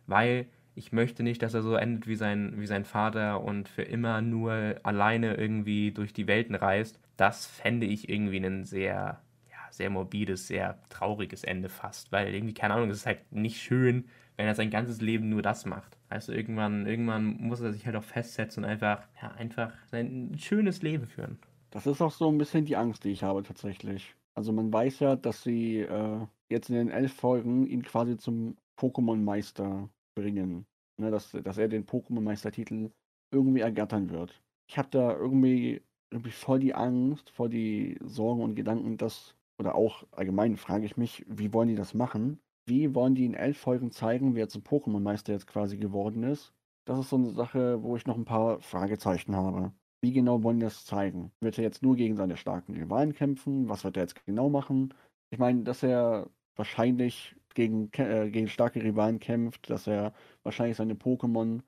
[0.08, 3.82] weil ich möchte nicht, dass er so endet wie sein, wie sein Vater und für
[3.82, 6.98] immer nur alleine irgendwie durch die Welten reist.
[7.16, 12.54] Das fände ich irgendwie ein sehr, ja, sehr morbides, sehr trauriges Ende fast, weil irgendwie,
[12.54, 15.96] keine Ahnung, es ist halt nicht schön, wenn er sein ganzes Leben nur das macht.
[16.08, 20.82] Also irgendwann, irgendwann muss er sich halt auch festsetzen und einfach, ja, einfach sein schönes
[20.82, 21.38] Leben führen.
[21.70, 24.14] Das ist auch so ein bisschen die Angst, die ich habe tatsächlich.
[24.34, 28.56] Also man weiß ja, dass sie äh, jetzt in den elf Folgen ihn quasi zum
[28.76, 30.66] Pokémon-Meister bringen.
[30.96, 32.90] Ne, dass, dass er den Pokémon-Meistertitel
[33.32, 34.40] irgendwie ergattern wird.
[34.68, 39.74] Ich habe da irgendwie, irgendwie voll die Angst, voll die Sorgen und Gedanken, dass, oder
[39.74, 42.38] auch allgemein frage ich mich, wie wollen die das machen?
[42.66, 46.54] Wie wollen die in elf Folgen zeigen, wie er zum Pokémon-Meister jetzt quasi geworden ist?
[46.86, 49.72] Das ist so eine Sache, wo ich noch ein paar Fragezeichen habe.
[50.00, 51.32] Wie genau wollen die das zeigen?
[51.40, 53.68] Wird er jetzt nur gegen seine starken Rivalen kämpfen?
[53.68, 54.94] Was wird er jetzt genau machen?
[55.30, 60.94] Ich meine, dass er wahrscheinlich gegen, äh, gegen starke Rivalen kämpft, dass er wahrscheinlich seine
[60.94, 61.62] Pokémon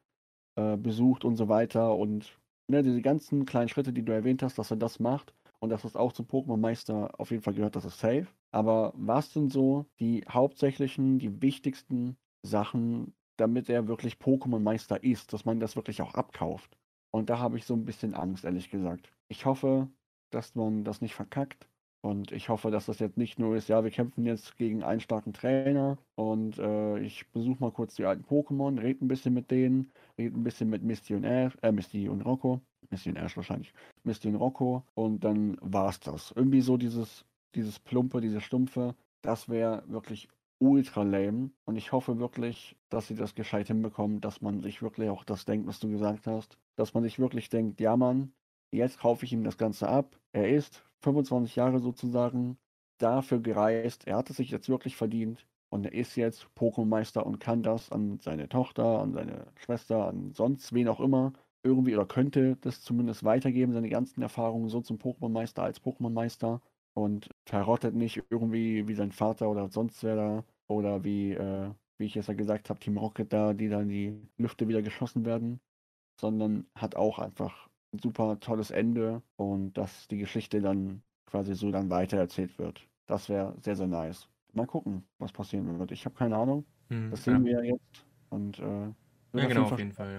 [0.57, 4.59] äh, besucht und so weiter und ne, diese ganzen kleinen Schritte, die du erwähnt hast,
[4.59, 7.85] dass er das macht und dass es auch zum Pokémon-Meister auf jeden Fall gehört, das
[7.85, 8.27] ist safe.
[8.51, 15.45] Aber was sind so die hauptsächlichen, die wichtigsten Sachen, damit er wirklich Pokémon-Meister ist, dass
[15.45, 16.77] man das wirklich auch abkauft?
[17.11, 19.11] Und da habe ich so ein bisschen Angst, ehrlich gesagt.
[19.29, 19.89] Ich hoffe,
[20.31, 21.69] dass man das nicht verkackt.
[22.07, 25.01] Und ich hoffe, dass das jetzt nicht nur ist, ja, wir kämpfen jetzt gegen einen
[25.01, 29.51] starken Trainer und äh, ich besuche mal kurz die alten Pokémon, rede ein bisschen mit
[29.51, 33.37] denen, rede ein bisschen mit Misty und Ash, äh, Misty und Rocco, Misty und Ash
[33.37, 36.33] wahrscheinlich, Misty und Rocco und dann war's das.
[36.37, 37.25] Irgendwie so dieses,
[37.57, 40.29] dieses Plumpe, dieses Stumpfe, das wäre wirklich
[40.61, 45.11] ultra lame und ich hoffe wirklich, dass sie das gescheit hinbekommen, dass man sich wirklich
[45.11, 48.33] auch das denkt, was du gesagt hast, dass man sich wirklich denkt, ja Mann,
[48.71, 52.59] jetzt kaufe ich ihm das Ganze ab, er ist 25 Jahre sozusagen
[52.99, 54.07] dafür gereist.
[54.07, 57.93] Er hat es sich jetzt wirklich verdient und er ist jetzt Pokémon-Meister und kann das
[57.93, 61.33] an seine Tochter, an seine Schwester, an sonst wen auch immer
[61.63, 66.61] irgendwie oder könnte das zumindest weitergeben, seine ganzen Erfahrungen so zum Pokémon-Meister als Pokémon-Meister
[66.95, 72.07] und verrottet nicht irgendwie wie sein Vater oder sonst wer da oder wie, äh, wie
[72.07, 75.61] ich jetzt ja gesagt habe, Team Rocket da, die dann die Lüfte wieder geschossen werden,
[76.21, 81.71] sondern hat auch einfach ein super tolles Ende und dass die Geschichte dann quasi so
[81.71, 82.89] dann weitererzählt wird.
[83.07, 84.29] Das wäre sehr, sehr nice.
[84.53, 85.93] Mal gucken, was passieren wird.
[85.93, 86.67] Ich habe keine Ahnung.
[86.91, 87.25] Hm, Das ja.
[87.25, 88.07] sehen wir ja jetzt.
[88.31, 88.93] Und äh,
[89.35, 90.13] Ja, genau, auf jeden Fall,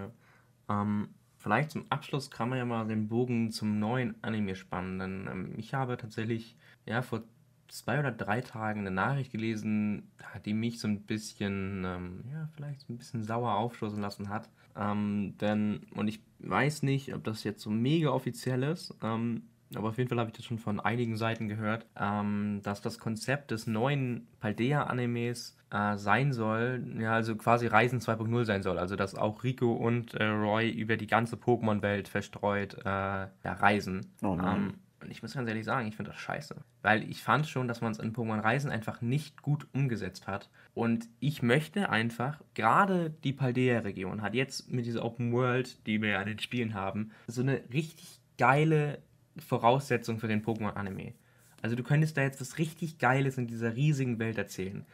[0.69, 0.81] ja.
[0.81, 5.27] Ähm, vielleicht zum Abschluss kann man ja mal den Bogen zum neuen Anime spannen, denn
[5.31, 7.23] ähm, ich habe tatsächlich, ja, vor
[7.67, 10.11] zwei oder drei Tagen eine Nachricht gelesen,
[10.45, 14.49] die mich so ein bisschen, ähm, ja, vielleicht so ein bisschen sauer aufstoßen lassen hat.
[14.77, 19.43] Ähm, denn, und ich weiß nicht, ob das jetzt so mega offiziell ist, ähm,
[19.75, 22.99] aber auf jeden Fall habe ich das schon von einigen Seiten gehört, ähm, dass das
[22.99, 28.79] Konzept des neuen Paldea-Animes äh, sein soll, ja, also quasi Reisen 2.0 sein soll.
[28.79, 34.13] Also, dass auch Rico und äh, Roy über die ganze Pokémon-Welt verstreut äh, ja, reisen.
[34.21, 34.75] Oh nein.
[35.01, 36.55] Und ich muss ganz ehrlich sagen, ich finde das scheiße.
[36.81, 40.49] Weil ich fand schon, dass man es in Pokémon Reisen einfach nicht gut umgesetzt hat.
[40.73, 46.09] Und ich möchte einfach, gerade die Paldea-Region hat jetzt mit dieser Open World, die wir
[46.09, 48.99] ja in den Spielen haben, so eine richtig geile
[49.37, 51.13] Voraussetzung für den Pokémon-Anime.
[51.61, 54.85] Also du könntest da jetzt was richtig Geiles in dieser riesigen Welt erzählen.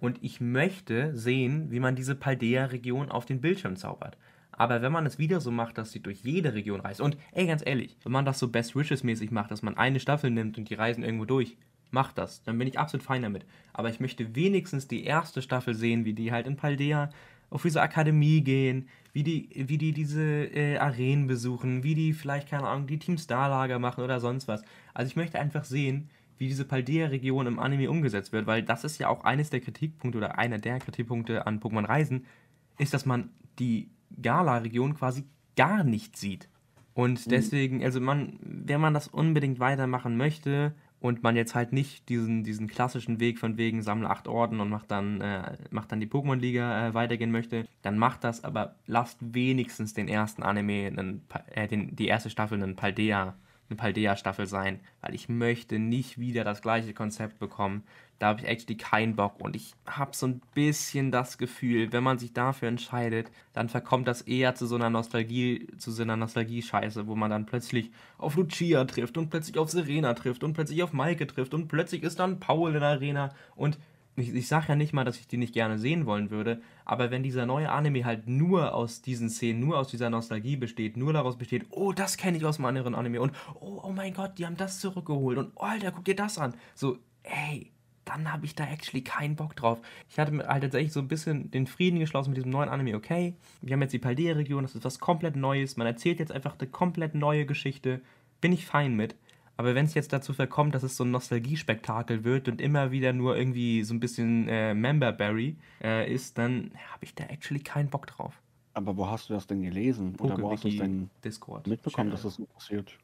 [0.00, 4.16] Und ich möchte sehen, wie man diese Paldea-Region auf den Bildschirm zaubert.
[4.52, 7.46] Aber wenn man es wieder so macht, dass sie durch jede Region reist, und ey,
[7.46, 10.58] ganz ehrlich, wenn man das so Best Wishes mäßig macht, dass man eine Staffel nimmt
[10.58, 11.56] und die reisen irgendwo durch,
[11.90, 12.42] macht das.
[12.42, 13.44] Dann bin ich absolut fein damit.
[13.72, 17.10] Aber ich möchte wenigstens die erste Staffel sehen, wie die halt in Paldea
[17.50, 22.48] auf diese Akademie gehen, wie die, wie die diese äh, Arenen besuchen, wie die vielleicht,
[22.48, 24.62] keine Ahnung, die Team Star-Lager machen oder sonst was.
[24.94, 28.98] Also ich möchte einfach sehen, wie diese Paldea-Region im Anime umgesetzt wird, weil das ist
[28.98, 32.24] ja auch eines der Kritikpunkte oder einer der Kritikpunkte an Pokémon Reisen,
[32.78, 33.90] ist, dass man die
[34.20, 35.24] Gala-Region quasi
[35.56, 36.48] gar nicht sieht.
[36.94, 37.30] Und mhm.
[37.30, 42.44] deswegen, also man, wenn man das unbedingt weitermachen möchte und man jetzt halt nicht diesen,
[42.44, 46.06] diesen klassischen Weg von wegen sammle acht Orden und macht dann, äh, macht dann die
[46.06, 51.22] Pokémon-Liga äh, weitergehen möchte, dann macht das, aber lasst wenigstens den ersten Anime, einen,
[51.54, 53.34] äh, den, die erste Staffel einen Paldea
[53.70, 57.84] eine Paldea-Staffel sein, weil ich möchte nicht wieder das gleiche Konzept bekommen.
[58.20, 62.04] Da habe ich actually keinen Bock und ich habe so ein bisschen das Gefühl, wenn
[62.04, 66.18] man sich dafür entscheidet, dann verkommt das eher zu so einer Nostalgie, zu so einer
[66.18, 70.82] Nostalgie-Scheiße, wo man dann plötzlich auf Lucia trifft und plötzlich auf Serena trifft und plötzlich
[70.82, 73.78] auf Maike trifft und plötzlich ist dann Paul in der Arena und
[74.16, 77.10] ich, ich sage ja nicht mal, dass ich die nicht gerne sehen wollen würde, aber
[77.10, 81.14] wenn dieser neue Anime halt nur aus diesen Szenen, nur aus dieser Nostalgie besteht, nur
[81.14, 84.36] daraus besteht, oh, das kenne ich aus einem anderen Anime und oh, oh mein Gott,
[84.36, 86.54] die haben das zurückgeholt und oh, Alter, guck dir das an.
[86.74, 87.72] So, ey,
[88.10, 89.80] dann habe ich da actually keinen Bock drauf.
[90.08, 92.96] Ich hatte halt tatsächlich so ein bisschen den Frieden geschlossen mit diesem neuen Anime.
[92.96, 95.76] Okay, wir haben jetzt die Paldea-Region, das ist was komplett Neues.
[95.76, 98.00] Man erzählt jetzt einfach eine komplett neue Geschichte.
[98.40, 99.14] Bin ich fein mit.
[99.56, 103.12] Aber wenn es jetzt dazu verkommt, dass es so ein Nostalgiespektakel wird und immer wieder
[103.12, 107.90] nur irgendwie so ein bisschen äh, Memberberry äh, ist, dann habe ich da actually keinen
[107.90, 108.40] Bock drauf.
[108.72, 110.14] Aber wo hast du das denn gelesen?
[110.14, 112.12] Poke Oder wo hast du es denn Discord mitbekommen, Channel.
[112.12, 112.96] dass das so passiert?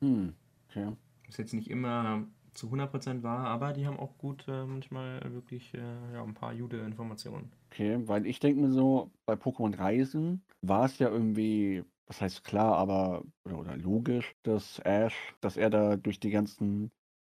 [0.00, 0.34] Hm,
[0.70, 0.92] okay.
[1.28, 2.22] Ist jetzt nicht immer
[2.54, 6.52] zu 100% wahr, aber die haben auch gut äh, manchmal wirklich äh, ja, ein paar
[6.52, 7.50] jude Informationen.
[7.70, 12.44] Okay, weil ich denke mir so, bei Pokémon Reisen war es ja irgendwie was heißt
[12.44, 16.90] klar, aber oder, oder logisch, dass Ash, dass er da durch die ganzen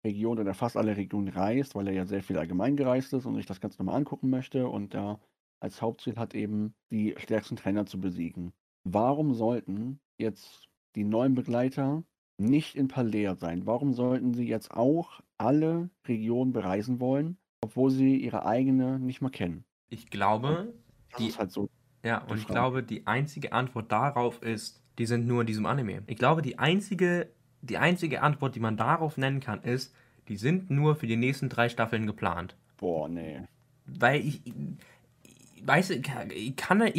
[0.04, 3.34] Regionen oder fast alle Regionen reist, weil er ja sehr viel allgemein gereist ist und
[3.34, 5.20] sich das Ganze nochmal angucken möchte und da
[5.60, 8.52] als Hauptziel hat eben die stärksten Trainer zu besiegen.
[8.84, 12.04] Warum sollten jetzt die neuen Begleiter
[12.38, 13.66] nicht in Paldea sein?
[13.66, 19.30] Warum sollten sie jetzt auch alle Regionen bereisen wollen, obwohl sie ihre eigene nicht mal
[19.30, 19.64] kennen?
[19.90, 20.72] Ich glaube,
[21.10, 21.68] das die, ist halt so
[22.04, 26.02] ja, und ich glaube, die einzige Antwort darauf ist, die sind nur in diesem Anime.
[26.06, 27.28] Ich glaube, die einzige,
[27.62, 29.94] die einzige Antwort, die man darauf nennen kann, ist,
[30.28, 32.56] die sind nur für die nächsten drei Staffeln geplant.
[32.76, 33.40] Boah, nee.
[33.86, 36.56] Weil ich, ich weiß, ich kann, ich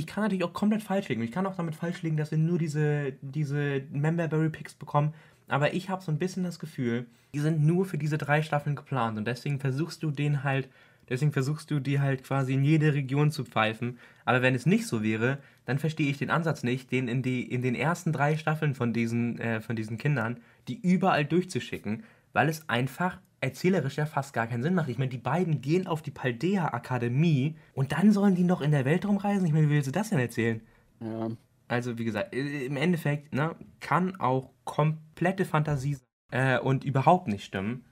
[0.07, 1.21] kann natürlich auch komplett falsch liegen.
[1.21, 5.13] Ich kann auch damit falsch liegen, dass wir nur diese, diese Memberberry Picks bekommen.
[5.49, 8.75] Aber ich habe so ein bisschen das Gefühl, die sind nur für diese drei Staffeln
[8.75, 9.17] geplant.
[9.17, 10.69] Und deswegen versuchst du den halt
[11.09, 13.97] Deswegen versuchst du die halt quasi in jede Region zu pfeifen.
[14.25, 17.41] Aber wenn es nicht so wäre, dann verstehe ich den Ansatz nicht, den in, die,
[17.41, 20.37] in den ersten drei Staffeln von diesen, äh, von diesen Kindern,
[20.67, 24.89] die überall durchzuschicken, weil es einfach erzählerisch ja fast gar keinen Sinn macht.
[24.89, 28.71] Ich meine, die beiden gehen auf die Paldea Akademie und dann sollen die noch in
[28.71, 29.45] der Welt rumreisen.
[29.47, 30.61] Ich meine, wie willst du das denn erzählen?
[30.99, 31.29] Ja.
[31.69, 37.45] Also, wie gesagt, im Endeffekt ne, kann auch komplette Fantasie sein äh, und überhaupt nicht
[37.45, 37.85] stimmen.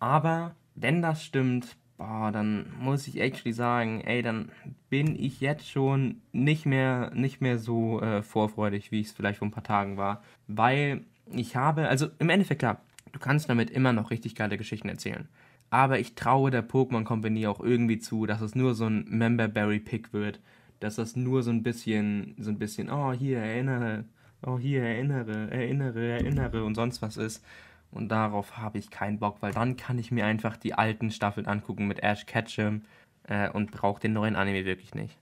[0.00, 4.50] Aber wenn das stimmt, boah, dann muss ich actually sagen, ey, dann
[4.88, 9.38] bin ich jetzt schon nicht mehr, nicht mehr so äh, vorfreudig, wie ich es vielleicht
[9.38, 10.24] vor ein paar Tagen war.
[10.48, 12.80] Weil ich habe, also im Endeffekt klar,
[13.12, 15.28] du kannst damit immer noch richtig geile Geschichten erzählen.
[15.70, 20.12] Aber ich traue der Pokémon Company auch irgendwie zu, dass es nur so ein Memberberry-Pick
[20.12, 20.40] wird.
[20.80, 24.04] Dass das nur so ein bisschen, so ein bisschen, oh, hier, erinnere,
[24.42, 27.44] oh, hier, erinnere, erinnere, erinnere und sonst was ist.
[27.90, 31.46] Und darauf habe ich keinen Bock, weil dann kann ich mir einfach die alten Staffeln
[31.46, 32.82] angucken mit Ash Ketchum
[33.24, 35.18] äh, und brauche den neuen Anime wirklich nicht.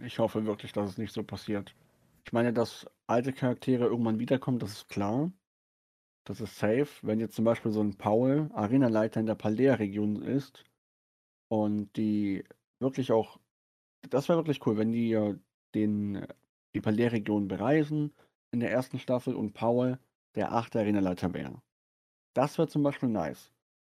[0.00, 1.74] Ich hoffe wirklich, dass es nicht so passiert.
[2.24, 5.32] Ich meine, dass alte Charaktere irgendwann wiederkommen, das ist klar.
[6.24, 6.88] Das ist safe.
[7.02, 10.64] Wenn jetzt zum Beispiel so ein Paul Arenaleiter in der Paldea-Region ist
[11.48, 12.44] und die
[12.78, 13.38] wirklich auch,
[14.08, 15.34] das wäre wirklich cool, wenn die
[15.74, 16.26] den,
[16.74, 18.12] die Paldea-Region bereisen
[18.50, 19.98] in der ersten Staffel und Paul
[20.34, 21.60] der achte Arenaleiter wäre.
[22.34, 23.52] Das wäre zum Beispiel nice.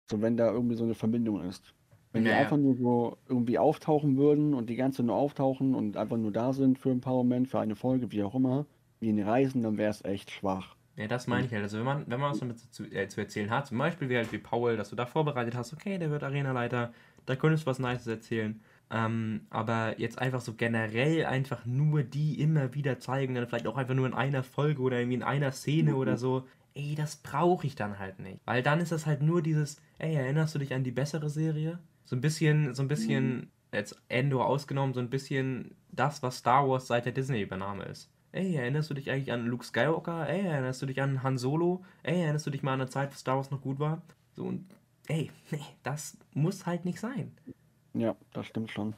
[0.10, 1.74] So, wenn da irgendwie so eine Verbindung ist.
[2.12, 6.16] Wenn die einfach nur so irgendwie auftauchen würden und die ganze nur auftauchen und einfach
[6.16, 8.66] nur da sind für Empowerment, für eine Folge, wie auch immer,
[9.02, 10.78] wie in Reisen, dann wäre es echt schwach.
[10.96, 11.64] Ja, das meine ich halt.
[11.64, 14.16] Also wenn man, wenn man was damit zu, äh, zu erzählen hat, zum Beispiel wie
[14.16, 16.94] halt wie Paul, dass du da vorbereitet hast, okay, der wird Arenaleiter,
[17.26, 18.62] da könntest du was Nices erzählen.
[18.92, 23.78] Ähm, aber jetzt einfach so generell einfach nur die immer wieder zeigen, dann vielleicht auch
[23.78, 25.98] einfach nur in einer Folge oder irgendwie in einer Szene mhm.
[25.98, 26.48] oder so.
[26.76, 28.40] Ey, das brauche ich dann halt nicht.
[28.46, 31.80] Weil dann ist das halt nur dieses, ey, erinnerst du dich an die bessere Serie?
[32.04, 33.48] So ein bisschen, so ein bisschen, mhm.
[33.72, 38.12] jetzt Endor ausgenommen, so ein bisschen das, was Star Wars seit der Disney-Übernahme ist.
[38.34, 40.28] Ey, erinnerst du dich eigentlich an Luke Skywalker?
[40.28, 41.86] Ey, erinnerst du dich an Han Solo?
[42.04, 44.02] Ey, erinnerst du dich mal an eine Zeit, wo Star Wars noch gut war?
[44.34, 44.66] So und
[45.08, 47.32] ey, nee, das muss halt nicht sein.
[47.96, 48.96] Ja, das stimmt schon.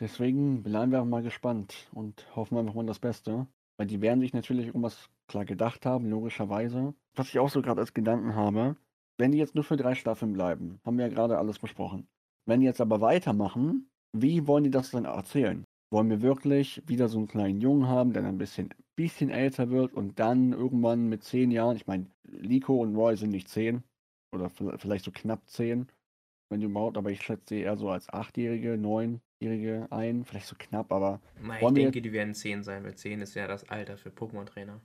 [0.00, 3.46] Deswegen bleiben wir mal gespannt und hoffen einfach mal das Beste.
[3.76, 6.94] Weil die werden sich natürlich irgendwas klar gedacht haben, logischerweise.
[7.14, 8.76] Was ich auch so gerade als Gedanken habe,
[9.18, 12.06] wenn die jetzt nur für drei Staffeln bleiben, haben wir ja gerade alles besprochen.
[12.46, 15.64] Wenn die jetzt aber weitermachen, wie wollen die das dann erzählen?
[15.94, 19.70] wollen wir wirklich wieder so einen kleinen Jungen haben, der dann ein bisschen, bisschen älter
[19.70, 23.84] wird und dann irgendwann mit zehn Jahren, ich meine, Lico und Roy sind nicht zehn
[24.32, 25.86] oder vielleicht so knapp zehn,
[26.50, 30.92] wenn überhaupt, aber ich schätze sie eher so als achtjährige, neunjährige ein, vielleicht so knapp,
[30.92, 31.20] aber.
[31.40, 34.80] Na, ich denke, die werden zehn sein, weil zehn ist ja das Alter für Pokémon-Trainer.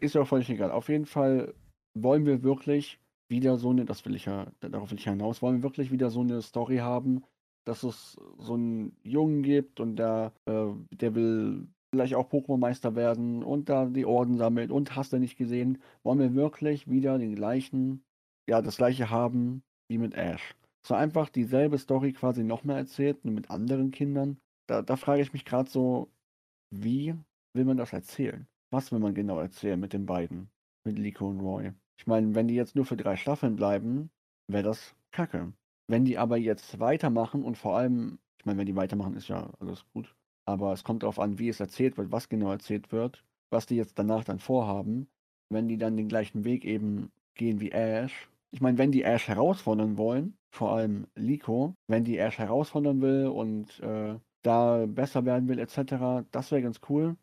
[0.00, 0.70] Ist ja auch völlig egal.
[0.70, 1.54] Auf jeden Fall
[1.94, 5.56] wollen wir wirklich wieder so eine, das will ich ja, darauf will ich hinaus, wollen
[5.56, 7.24] wir wirklich wieder so eine Story haben,
[7.64, 13.42] dass es so einen Jungen gibt und der, äh, der will vielleicht auch Pokémon-Meister werden
[13.42, 17.34] und da die Orden sammelt und hast du nicht gesehen, wollen wir wirklich wieder den
[17.34, 18.04] gleichen,
[18.48, 20.55] ja, das gleiche haben wie mit Ash.
[20.86, 24.38] So einfach dieselbe Story quasi nochmal erzählt, nur mit anderen Kindern.
[24.68, 26.12] Da, da frage ich mich gerade so,
[26.70, 27.12] wie
[27.54, 28.46] will man das erzählen?
[28.70, 30.48] Was will man genau erzählen mit den beiden?
[30.84, 31.72] Mit Liko und Roy?
[31.98, 34.10] Ich meine, wenn die jetzt nur für drei Staffeln bleiben,
[34.46, 35.52] wäre das kacke.
[35.88, 39.50] Wenn die aber jetzt weitermachen und vor allem, ich meine, wenn die weitermachen, ist ja
[39.58, 40.14] alles gut.
[40.44, 43.74] Aber es kommt darauf an, wie es erzählt wird, was genau erzählt wird, was die
[43.74, 45.08] jetzt danach dann vorhaben.
[45.48, 48.28] Wenn die dann den gleichen Weg eben gehen wie Ash.
[48.56, 53.26] Ich meine, wenn die Ash herausfordern wollen, vor allem Liko, wenn die Ash herausfordern will
[53.26, 57.16] und äh, da besser werden will, etc., das wäre ganz cool.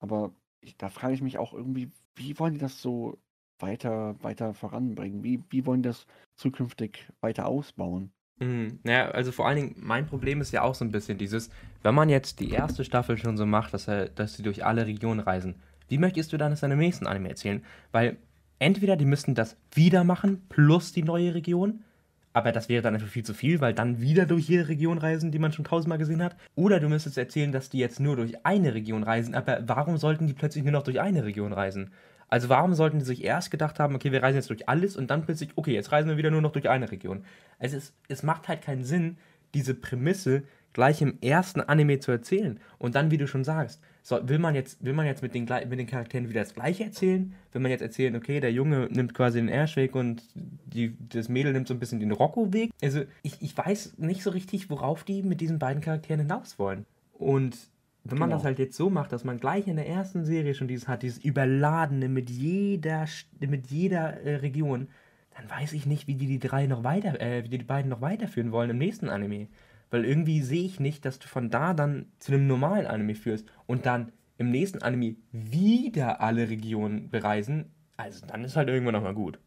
[0.00, 3.16] Aber ich, da frage ich mich auch irgendwie, wie wollen die das so
[3.60, 5.22] weiter, weiter voranbringen?
[5.22, 8.10] Wie, wie wollen das zukünftig weiter ausbauen?
[8.40, 8.80] Mhm.
[8.82, 11.50] Naja, also vor allen Dingen, mein Problem ist ja auch so ein bisschen dieses,
[11.84, 14.88] wenn man jetzt die erste Staffel schon so macht, dass, er, dass sie durch alle
[14.88, 17.64] Regionen reisen, wie möchtest du dann das in einem nächsten Anime erzählen?
[17.92, 18.16] Weil
[18.64, 21.84] entweder die müssten das wieder machen, plus die neue Region,
[22.32, 25.30] aber das wäre dann einfach viel zu viel, weil dann wieder durch jede Region reisen,
[25.30, 26.34] die man schon tausendmal gesehen hat.
[26.56, 30.26] Oder du müsstest erzählen, dass die jetzt nur durch eine Region reisen, aber warum sollten
[30.26, 31.90] die plötzlich nur noch durch eine Region reisen?
[32.28, 35.10] Also warum sollten die sich erst gedacht haben, okay, wir reisen jetzt durch alles und
[35.10, 37.24] dann plötzlich, okay, jetzt reisen wir wieder nur noch durch eine Region.
[37.58, 39.18] Also es, es macht halt keinen Sinn,
[39.52, 40.42] diese Prämisse
[40.72, 42.58] gleich im ersten Anime zu erzählen.
[42.78, 45.48] Und dann, wie du schon sagst, so, will man jetzt, will man jetzt mit, den,
[45.70, 47.32] mit den Charakteren wieder das gleiche erzählen?
[47.52, 51.54] Will man jetzt erzählen, okay, der Junge nimmt quasi den Ash-Weg und die, das Mädel
[51.54, 52.70] nimmt so ein bisschen den Rocco-Weg?
[52.82, 56.84] Also ich, ich weiß nicht so richtig, worauf die mit diesen beiden Charakteren hinaus wollen.
[57.14, 57.56] Und
[58.04, 58.36] wenn man genau.
[58.36, 61.02] das halt jetzt so macht, dass man gleich in der ersten Serie schon dieses hat,
[61.02, 63.06] dieses Überladene mit jeder,
[63.40, 64.88] mit jeder äh, Region,
[65.34, 67.88] dann weiß ich nicht, wie die die drei noch weiter, äh, wie die, die beiden
[67.88, 69.48] noch weiterführen wollen im nächsten Anime.
[69.94, 73.46] Weil irgendwie sehe ich nicht, dass du von da dann zu einem normalen Anime führst
[73.66, 77.66] und dann im nächsten Anime wieder alle Regionen bereisen.
[77.96, 79.38] Also dann ist halt irgendwann nochmal gut.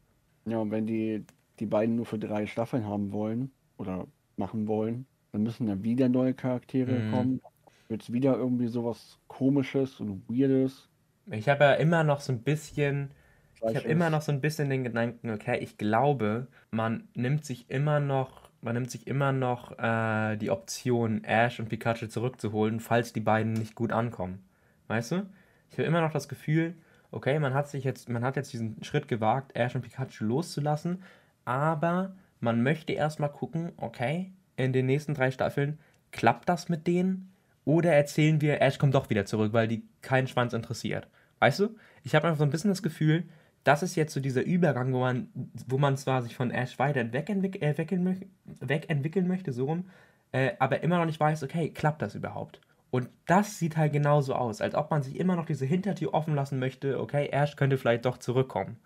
[0.45, 1.26] Ja, und wenn die
[1.60, 6.08] die beiden nur für drei Staffeln haben wollen oder machen wollen, dann müssen ja wieder
[6.08, 7.12] neue Charaktere mhm.
[7.12, 7.41] kommen
[7.89, 10.89] wird es wieder irgendwie sowas komisches und weirdes.
[11.32, 13.12] Ich habe ja immer noch so ein bisschen,
[13.56, 17.70] ich habe immer noch so ein bisschen den Gedanken, okay, ich glaube, man nimmt sich
[17.70, 23.14] immer noch, man nimmt sich immer noch äh, die Option, Ash und Pikachu zurückzuholen, falls
[23.14, 24.43] die beiden nicht gut ankommen.
[24.88, 25.30] Weißt du?
[25.70, 26.76] Ich habe immer noch das Gefühl,
[27.12, 31.03] okay, man hat sich jetzt, man hat jetzt diesen Schritt gewagt, Ash und Pikachu loszulassen,
[31.45, 35.80] aber man möchte erstmal gucken, okay, in den nächsten drei Staffeln,
[36.12, 37.32] klappt das mit denen?
[37.66, 41.08] Oder erzählen wir, Ash kommt doch wieder zurück, weil die keinen Schwanz interessiert.
[41.39, 41.76] Weißt du?
[42.03, 43.26] Ich habe einfach so ein bisschen das Gefühl,
[43.68, 45.28] das ist jetzt so dieser Übergang, wo man,
[45.68, 49.89] wo man zwar sich von Ash weiter wegentwick äh, wegentwickeln möchte, so rum,
[50.32, 52.61] äh, aber immer noch nicht weiß, okay, klappt das überhaupt?
[52.91, 56.34] Und das sieht halt genauso aus, als ob man sich immer noch diese Hintertür offen
[56.34, 58.78] lassen möchte, okay, Ash könnte vielleicht doch zurückkommen.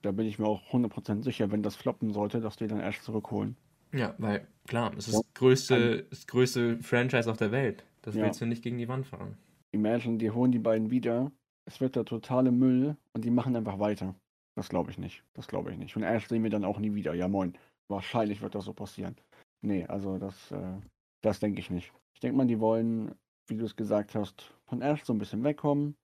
[0.00, 3.02] Da bin ich mir auch 100% sicher, wenn das floppen sollte, dass die dann Ash
[3.02, 3.56] zurückholen.
[3.92, 7.84] Ja, weil, klar, es ist das größte, das größte Franchise auf der Welt.
[8.00, 8.24] Das ja.
[8.24, 9.36] willst du nicht gegen die Wand fahren.
[9.72, 11.30] Imagine, die holen die beiden wieder.
[11.66, 14.14] Es wird der totale Müll und die machen einfach weiter.
[14.54, 15.24] Das glaube ich nicht.
[15.34, 15.96] Das glaube ich nicht.
[15.96, 17.14] Und Ash sehen wir dann auch nie wieder.
[17.14, 17.56] Ja, moin.
[17.88, 19.16] Wahrscheinlich wird das so passieren.
[19.62, 20.80] Nee, also das, äh,
[21.22, 21.92] das denke ich nicht.
[22.14, 23.14] Ich denke mal, die wollen,
[23.48, 25.96] wie du es gesagt hast, von Ash so ein bisschen wegkommen,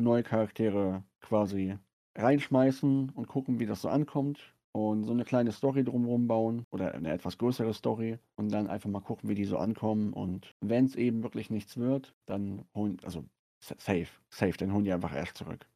[0.00, 1.78] neue Charaktere quasi
[2.16, 6.94] reinschmeißen und gucken, wie das so ankommt und so eine kleine Story drumherum bauen oder
[6.94, 10.86] eine etwas größere Story und dann einfach mal gucken, wie die so ankommen und wenn
[10.86, 13.24] es eben wirklich nichts wird, dann holen also
[13.60, 15.66] safe, safe, dann holen die einfach Ash zurück.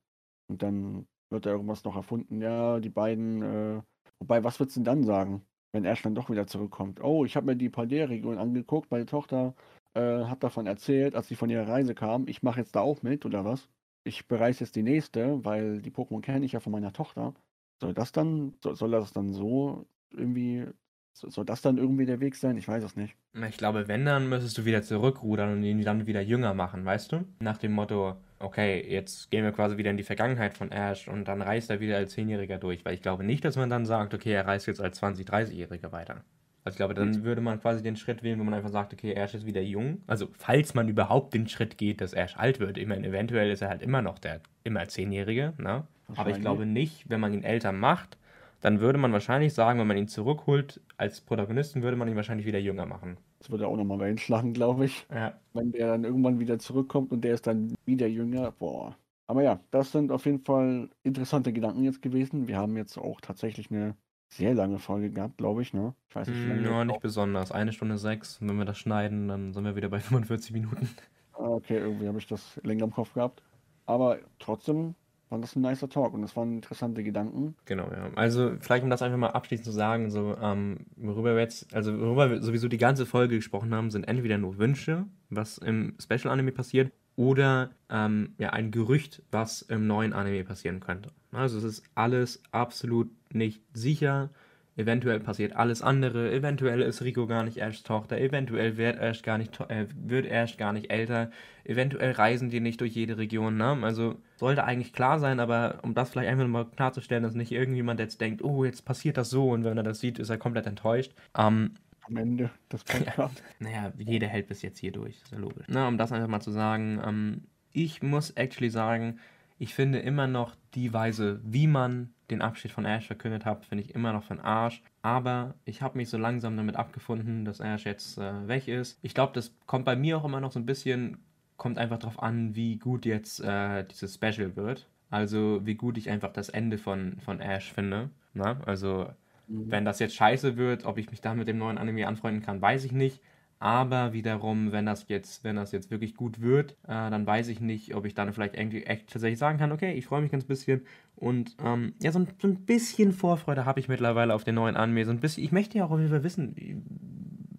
[0.49, 3.83] Und dann wird da irgendwas noch erfunden, ja, die beiden, äh
[4.21, 7.01] wobei, was du denn dann sagen, wenn Ash dann doch wieder zurückkommt?
[7.03, 9.55] „Oh, ich habe mir die Paldea-Region angeguckt, meine Tochter,
[9.95, 12.27] äh, hat davon erzählt, als sie von ihrer Reise kam.
[12.29, 13.69] Ich mache jetzt da auch mit“, oder was?
[14.05, 17.35] „Ich bereise jetzt die nächste, weil die Pokémon kenne ich ja von meiner Tochter.“
[17.81, 20.67] Soll das dann so soll das dann so irgendwie
[21.15, 22.57] soll das dann irgendwie der Weg sein?
[22.59, 23.17] Ich weiß es nicht.
[23.49, 27.13] Ich glaube, wenn, dann müsstest du wieder zurückrudern und ihn dann wieder jünger machen, weißt
[27.13, 27.27] du?
[27.39, 31.27] Nach dem Motto, okay, jetzt gehen wir quasi wieder in die Vergangenheit von Ash und
[31.27, 34.15] dann reist er wieder als Zehnjähriger durch, weil ich glaube nicht, dass man dann sagt,
[34.15, 36.23] okay, er reist jetzt als 20-, 30-Jähriger weiter.
[36.65, 39.13] Also ich glaube, dann würde man quasi den Schritt wählen, wo man einfach sagt, okay,
[39.13, 40.03] Ash ist wieder jung.
[40.09, 42.77] Also falls man überhaupt den Schritt geht, dass Ash alt wird.
[42.77, 45.87] Ich meine, eventuell ist er halt immer noch der immer Zehnjährige, ne?
[46.17, 48.17] Aber ich glaube nicht, wenn man ihn älter macht,
[48.61, 52.47] dann würde man wahrscheinlich sagen, wenn man ihn zurückholt als Protagonisten, würde man ihn wahrscheinlich
[52.47, 53.19] wieder jünger machen.
[53.39, 55.07] Das würde auch nochmal Wellen schlagen, glaube ich.
[55.13, 55.39] Ja.
[55.53, 58.97] Wenn der dann irgendwann wieder zurückkommt und der ist dann wieder jünger, boah.
[59.29, 62.47] Aber ja, das sind auf jeden Fall interessante Gedanken jetzt gewesen.
[62.49, 63.97] Wir haben jetzt auch tatsächlich eine
[64.29, 65.95] sehr lange Folge gehabt, glaube ich, ne?
[66.09, 66.63] Ich weiß nicht, wie lange.
[66.63, 67.53] Ja, nicht besonders.
[67.53, 68.41] Eine Stunde sechs.
[68.41, 70.89] Und wenn wir das schneiden, dann sind wir wieder bei 45 Minuten.
[71.33, 73.43] Ah, okay, irgendwie habe ich das länger im Kopf gehabt.
[73.87, 74.95] Aber trotzdem
[75.29, 77.57] war das ein nicer Talk und das waren interessante Gedanken.
[77.65, 78.11] Genau, ja.
[78.15, 81.99] Also vielleicht um das einfach mal abschließend zu sagen, so ähm, worüber wir jetzt, also
[81.99, 86.33] worüber wir sowieso die ganze Folge gesprochen haben, sind entweder nur Wünsche, was im Special
[86.33, 91.11] Anime passiert, oder ähm, ja, ein Gerücht, was im neuen Anime passieren könnte.
[91.33, 94.31] Also es ist alles absolut nicht sicher.
[94.77, 96.31] Eventuell passiert alles andere.
[96.31, 98.19] Eventuell ist Rico gar nicht Ashs Tochter.
[98.19, 101.31] Eventuell wird Ash gar nicht, äh, wird Ash gar nicht älter.
[101.65, 103.57] Eventuell reisen die nicht durch jede Region.
[103.57, 103.79] Ne?
[103.83, 108.01] Also sollte eigentlich klar sein, aber um das vielleicht einfach mal klarzustellen, dass nicht irgendjemand
[108.01, 110.67] jetzt denkt, oh, jetzt passiert das so und wenn er das sieht, ist er komplett
[110.67, 111.15] enttäuscht.
[111.37, 111.73] Ähm,
[112.03, 113.43] Am Ende des Podcasts.
[113.59, 115.17] Ja, naja, jeder hält bis jetzt hier durch.
[115.23, 115.65] Ist ja logisch.
[115.69, 119.21] Na, um das einfach mal zu sagen, ähm, ich muss actually sagen,
[119.59, 123.85] ich finde immer noch die Weise, wie man den Abschied von Ash verkündet hat, finde
[123.85, 124.83] ich immer noch für den Arsch.
[125.03, 128.99] Aber ich habe mich so langsam damit abgefunden, dass Ash jetzt äh, weg ist.
[129.03, 131.19] Ich glaube, das kommt bei mir auch immer noch so ein bisschen,
[131.57, 134.89] kommt einfach darauf an, wie gut jetzt äh, dieses Special wird.
[135.11, 138.11] Also wie gut ich einfach das Ende von, von Ash finde.
[138.35, 138.61] Na?
[138.67, 139.09] Also
[139.47, 139.71] mhm.
[139.71, 142.61] wenn das jetzt scheiße wird, ob ich mich da mit dem neuen Anime anfreunden kann,
[142.61, 143.21] weiß ich nicht.
[143.59, 147.61] Aber wiederum, wenn das jetzt, wenn das jetzt wirklich gut wird, äh, dann weiß ich
[147.61, 150.45] nicht, ob ich dann vielleicht irgendwie echt tatsächlich sagen kann, okay, ich freue mich ganz
[150.45, 150.83] bisschen.
[151.17, 154.77] Und ähm, ja, so ein, so ein bisschen Vorfreude habe ich mittlerweile auf den neuen
[154.77, 155.07] Anime.
[155.07, 156.55] So ein bisschen, ich möchte ja auch auf jeden Fall wissen,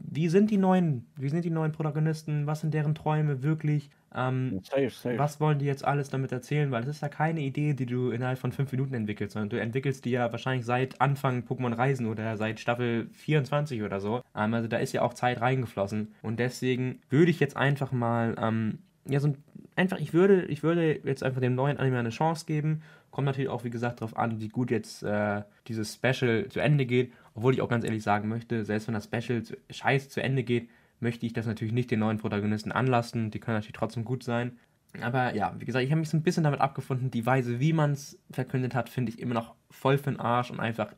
[0.09, 3.89] wie sind die neuen, wie sind die neuen Protagonisten, was sind deren Träume wirklich?
[4.17, 5.17] Ähm, safe, safe.
[5.17, 6.71] Was wollen die jetzt alles damit erzählen?
[6.71, 9.61] Weil es ist ja keine Idee, die du innerhalb von fünf Minuten entwickelst, sondern du
[9.61, 14.21] entwickelst die ja wahrscheinlich seit Anfang Pokémon Reisen oder seit Staffel 24 oder so.
[14.35, 16.13] Ähm, also da ist ja auch Zeit reingeflossen.
[16.23, 19.37] Und deswegen würde ich jetzt einfach mal, ähm, ja, so ein,
[19.75, 22.81] einfach, ich würde, ich würde jetzt einfach dem neuen Anime eine Chance geben.
[23.11, 26.85] Kommt natürlich auch, wie gesagt, darauf an, wie gut jetzt äh, dieses Special zu Ende
[26.85, 30.23] geht obwohl ich auch ganz ehrlich sagen möchte, selbst wenn das Special zu, scheiße zu
[30.23, 30.69] Ende geht,
[30.99, 33.31] möchte ich das natürlich nicht den neuen Protagonisten anlassen.
[33.31, 34.57] Die können natürlich trotzdem gut sein.
[35.01, 37.11] Aber ja, wie gesagt, ich habe mich so ein bisschen damit abgefunden.
[37.11, 40.49] Die Weise, wie man es verkündet hat, finde ich immer noch voll für den Arsch
[40.49, 40.93] und einfach,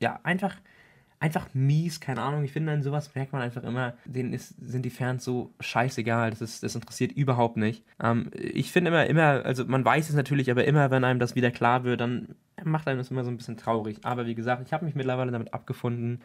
[0.00, 0.56] ja, einfach
[1.22, 2.42] einfach mies, keine Ahnung.
[2.42, 6.30] Ich finde, an sowas merkt man einfach immer, denen ist, sind die Fans so scheißegal.
[6.30, 7.84] Das, ist, das interessiert überhaupt nicht.
[8.02, 11.36] Ähm, ich finde immer, immer, also man weiß es natürlich, aber immer, wenn einem das
[11.36, 12.34] wieder klar wird, dann
[12.64, 13.98] macht einem das immer so ein bisschen traurig.
[14.02, 16.22] Aber wie gesagt, ich habe mich mittlerweile damit abgefunden.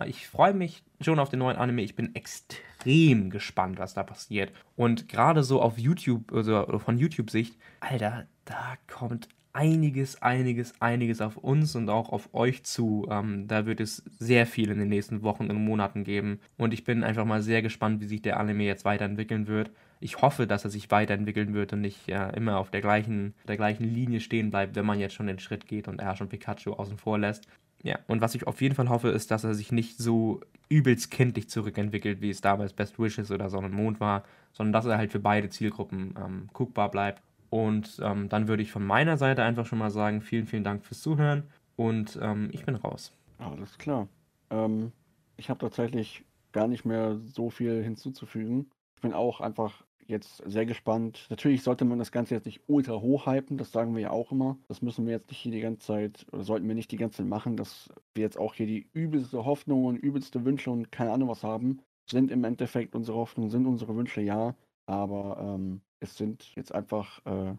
[0.00, 1.82] Äh, ich freue mich schon auf den neuen Anime.
[1.82, 4.52] Ich bin extrem gespannt, was da passiert.
[4.76, 11.36] Und gerade so auf YouTube, also von YouTube-Sicht, Alter, da kommt einiges, einiges, einiges auf
[11.36, 13.06] uns und auch auf euch zu.
[13.10, 16.40] Ähm, da wird es sehr viel in den nächsten Wochen und Monaten geben.
[16.58, 19.70] Und ich bin einfach mal sehr gespannt, wie sich der Anime jetzt weiterentwickeln wird.
[20.00, 23.56] Ich hoffe, dass er sich weiterentwickeln wird und nicht ja, immer auf der gleichen, der
[23.56, 26.72] gleichen Linie stehen bleibt, wenn man jetzt schon den Schritt geht und er schon Pikachu
[26.72, 27.46] außen vor lässt.
[27.84, 31.10] Ja, und was ich auf jeden Fall hoffe, ist, dass er sich nicht so übelst
[31.10, 34.96] kindlich zurückentwickelt, wie es damals Best Wishes oder Sonne und Mond war, sondern dass er
[34.96, 39.44] halt für beide Zielgruppen ähm, guckbar bleibt und ähm, dann würde ich von meiner Seite
[39.44, 41.44] einfach schon mal sagen, vielen, vielen Dank fürs Zuhören
[41.76, 43.12] und ähm, ich bin raus.
[43.38, 44.08] Alles klar.
[44.50, 44.90] Ähm,
[45.36, 48.70] ich habe tatsächlich gar nicht mehr so viel hinzuzufügen.
[48.96, 51.26] Ich bin auch einfach jetzt sehr gespannt.
[51.30, 54.58] Natürlich sollte man das Ganze jetzt nicht ultra hochhypen, das sagen wir ja auch immer.
[54.68, 57.18] Das müssen wir jetzt nicht hier die ganze Zeit, oder sollten wir nicht die ganze
[57.18, 61.12] Zeit machen, dass wir jetzt auch hier die übelste Hoffnung und übelste Wünsche und keine
[61.12, 61.80] Ahnung was haben.
[62.06, 64.54] Sind im Endeffekt unsere Hoffnungen, sind unsere Wünsche ja.
[64.86, 67.54] Aber ähm, es sind jetzt einfach äh,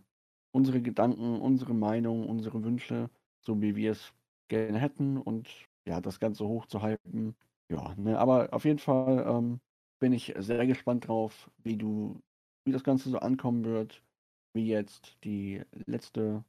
[0.52, 3.10] unsere Gedanken, unsere Meinung, unsere Wünsche,
[3.41, 4.14] so wie wir es
[4.48, 5.50] gerne hätten und
[5.88, 7.36] ja, das Ganze hochzuhalten.
[7.70, 9.60] Ja, ne, aber auf jeden Fall ähm,
[10.00, 12.22] bin ich sehr gespannt drauf, wie du,
[12.66, 14.03] wie das Ganze so ankommen wird,
[14.53, 16.43] wie jetzt die letzte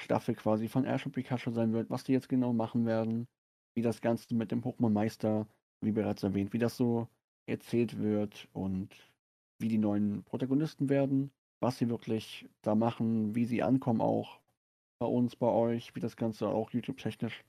[0.00, 3.26] Staffel quasi von Ash und Pikachu sein wird, was die jetzt genau machen werden,
[3.74, 5.46] wie das Ganze mit dem Pokémon-Meister,
[5.82, 7.08] wie bereits erwähnt, wie das so
[7.46, 8.94] erzählt wird und
[9.58, 14.40] wie die neuen Protagonisten werden, was sie wirklich da machen, wie sie ankommen auch
[14.98, 17.44] bei uns, bei euch, wie das Ganze auch YouTube-technisch,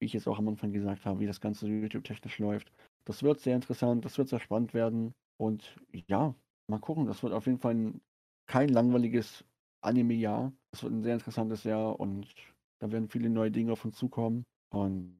[0.00, 2.72] wie ich jetzt auch am Anfang gesagt habe, wie das Ganze YouTube-technisch läuft.
[3.04, 5.76] Das wird sehr interessant, das wird sehr spannend werden und
[6.08, 6.34] ja,
[6.70, 8.00] mal gucken, das wird auf jeden Fall ein,
[8.46, 9.44] kein langweiliges
[9.82, 10.52] Anime-Jahr.
[10.72, 12.34] Das wird ein sehr interessantes Jahr und
[12.80, 15.16] da werden viele neue Dinge auf uns zukommen und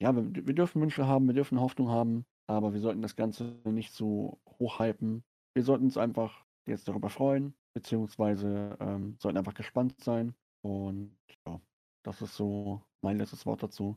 [0.00, 3.56] ja, wir, wir dürfen Wünsche haben, wir dürfen Hoffnung haben, aber wir sollten das Ganze
[3.64, 5.24] nicht so hochhypen.
[5.54, 10.34] Wir sollten uns einfach jetzt darüber freuen, beziehungsweise ähm, sollten einfach gespannt sein.
[10.62, 11.16] Und
[11.46, 11.60] ja,
[12.02, 13.96] das ist so mein letztes Wort dazu.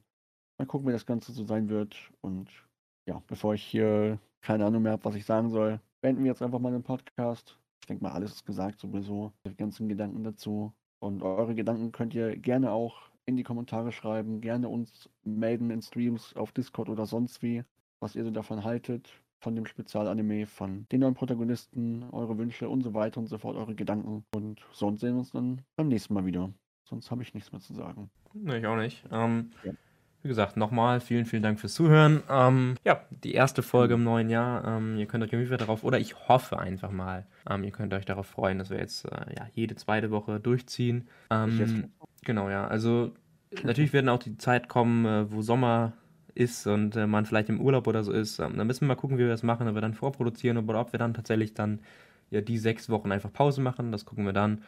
[0.58, 2.12] Mal gucken, wie das Ganze so sein wird.
[2.22, 2.50] Und
[3.06, 6.42] ja, bevor ich hier keine Ahnung mehr habe, was ich sagen soll, beenden wir jetzt
[6.42, 7.58] einfach mal den Podcast.
[7.82, 9.32] Ich denke mal, alles ist gesagt sowieso.
[9.46, 10.74] Die ganzen Gedanken dazu.
[11.00, 15.82] Und eure Gedanken könnt ihr gerne auch in die Kommentare schreiben, gerne uns melden in
[15.82, 17.64] Streams auf Discord oder sonst wie
[18.00, 22.82] was ihr so davon haltet, von dem Spezialanime, von den neuen Protagonisten, eure Wünsche und
[22.82, 24.26] so weiter und so fort, eure Gedanken.
[24.34, 26.52] Und sonst sehen wir uns dann beim nächsten Mal wieder.
[26.84, 28.10] Sonst habe ich nichts mehr zu sagen.
[28.34, 29.06] Ne, ich auch nicht.
[29.12, 29.74] Ähm, ja.
[30.22, 32.22] Wie gesagt, nochmal vielen, vielen Dank fürs Zuhören.
[32.30, 34.66] Ähm, ja, die erste Folge im neuen Jahr.
[34.66, 38.06] Ähm, ihr könnt euch irgendwie darauf, oder ich hoffe einfach mal, ähm, ihr könnt euch
[38.06, 41.08] darauf freuen, dass wir jetzt äh, ja, jede zweite Woche durchziehen.
[41.30, 41.94] Ähm,
[42.24, 42.68] genau, ja.
[42.68, 43.14] Also
[43.64, 45.94] natürlich werden auch die Zeit kommen, äh, wo Sommer
[46.36, 48.96] ist und äh, man vielleicht im Urlaub oder so ist, ähm, dann müssen wir mal
[48.96, 51.80] gucken, wie wir das machen, ob wir dann vorproduzieren oder ob wir dann tatsächlich dann
[52.30, 54.64] ja die sechs Wochen einfach Pause machen, das gucken wir dann.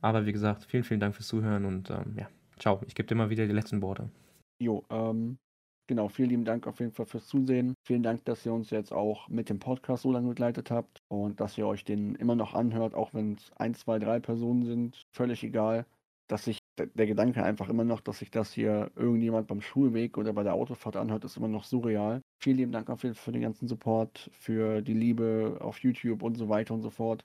[0.00, 2.28] Aber wie gesagt, vielen, vielen Dank fürs Zuhören und ähm, ja,
[2.58, 2.80] ciao.
[2.86, 4.08] Ich gebe dir mal wieder die letzten Worte.
[4.62, 5.38] Jo, ähm,
[5.88, 7.74] genau, vielen lieben Dank auf jeden Fall fürs Zusehen.
[7.84, 11.40] Vielen Dank, dass ihr uns jetzt auch mit dem Podcast so lange begleitet habt und
[11.40, 15.02] dass ihr euch den immer noch anhört, auch wenn es ein, zwei, drei Personen sind.
[15.10, 15.84] Völlig egal,
[16.28, 20.32] dass ich der Gedanke einfach immer noch, dass sich das hier irgendjemand beim Schulweg oder
[20.32, 22.22] bei der Autofahrt anhört, ist immer noch surreal.
[22.40, 26.22] Vielen lieben Dank auf jeden Fall für den ganzen Support, für die Liebe auf YouTube
[26.22, 27.24] und so weiter und so fort.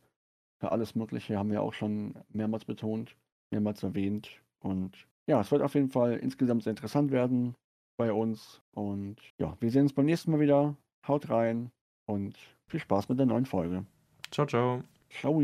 [0.59, 3.15] Für alles Mögliche haben wir auch schon mehrmals betont,
[3.51, 4.41] mehrmals erwähnt.
[4.59, 7.55] Und ja, es wird auf jeden Fall insgesamt sehr interessant werden
[7.97, 8.61] bei uns.
[8.73, 10.75] Und ja, wir sehen uns beim nächsten Mal wieder.
[11.07, 11.71] Haut rein
[12.05, 12.35] und
[12.67, 13.85] viel Spaß mit der neuen Folge.
[14.31, 14.83] Ciao, ciao.
[15.09, 15.41] Ciao.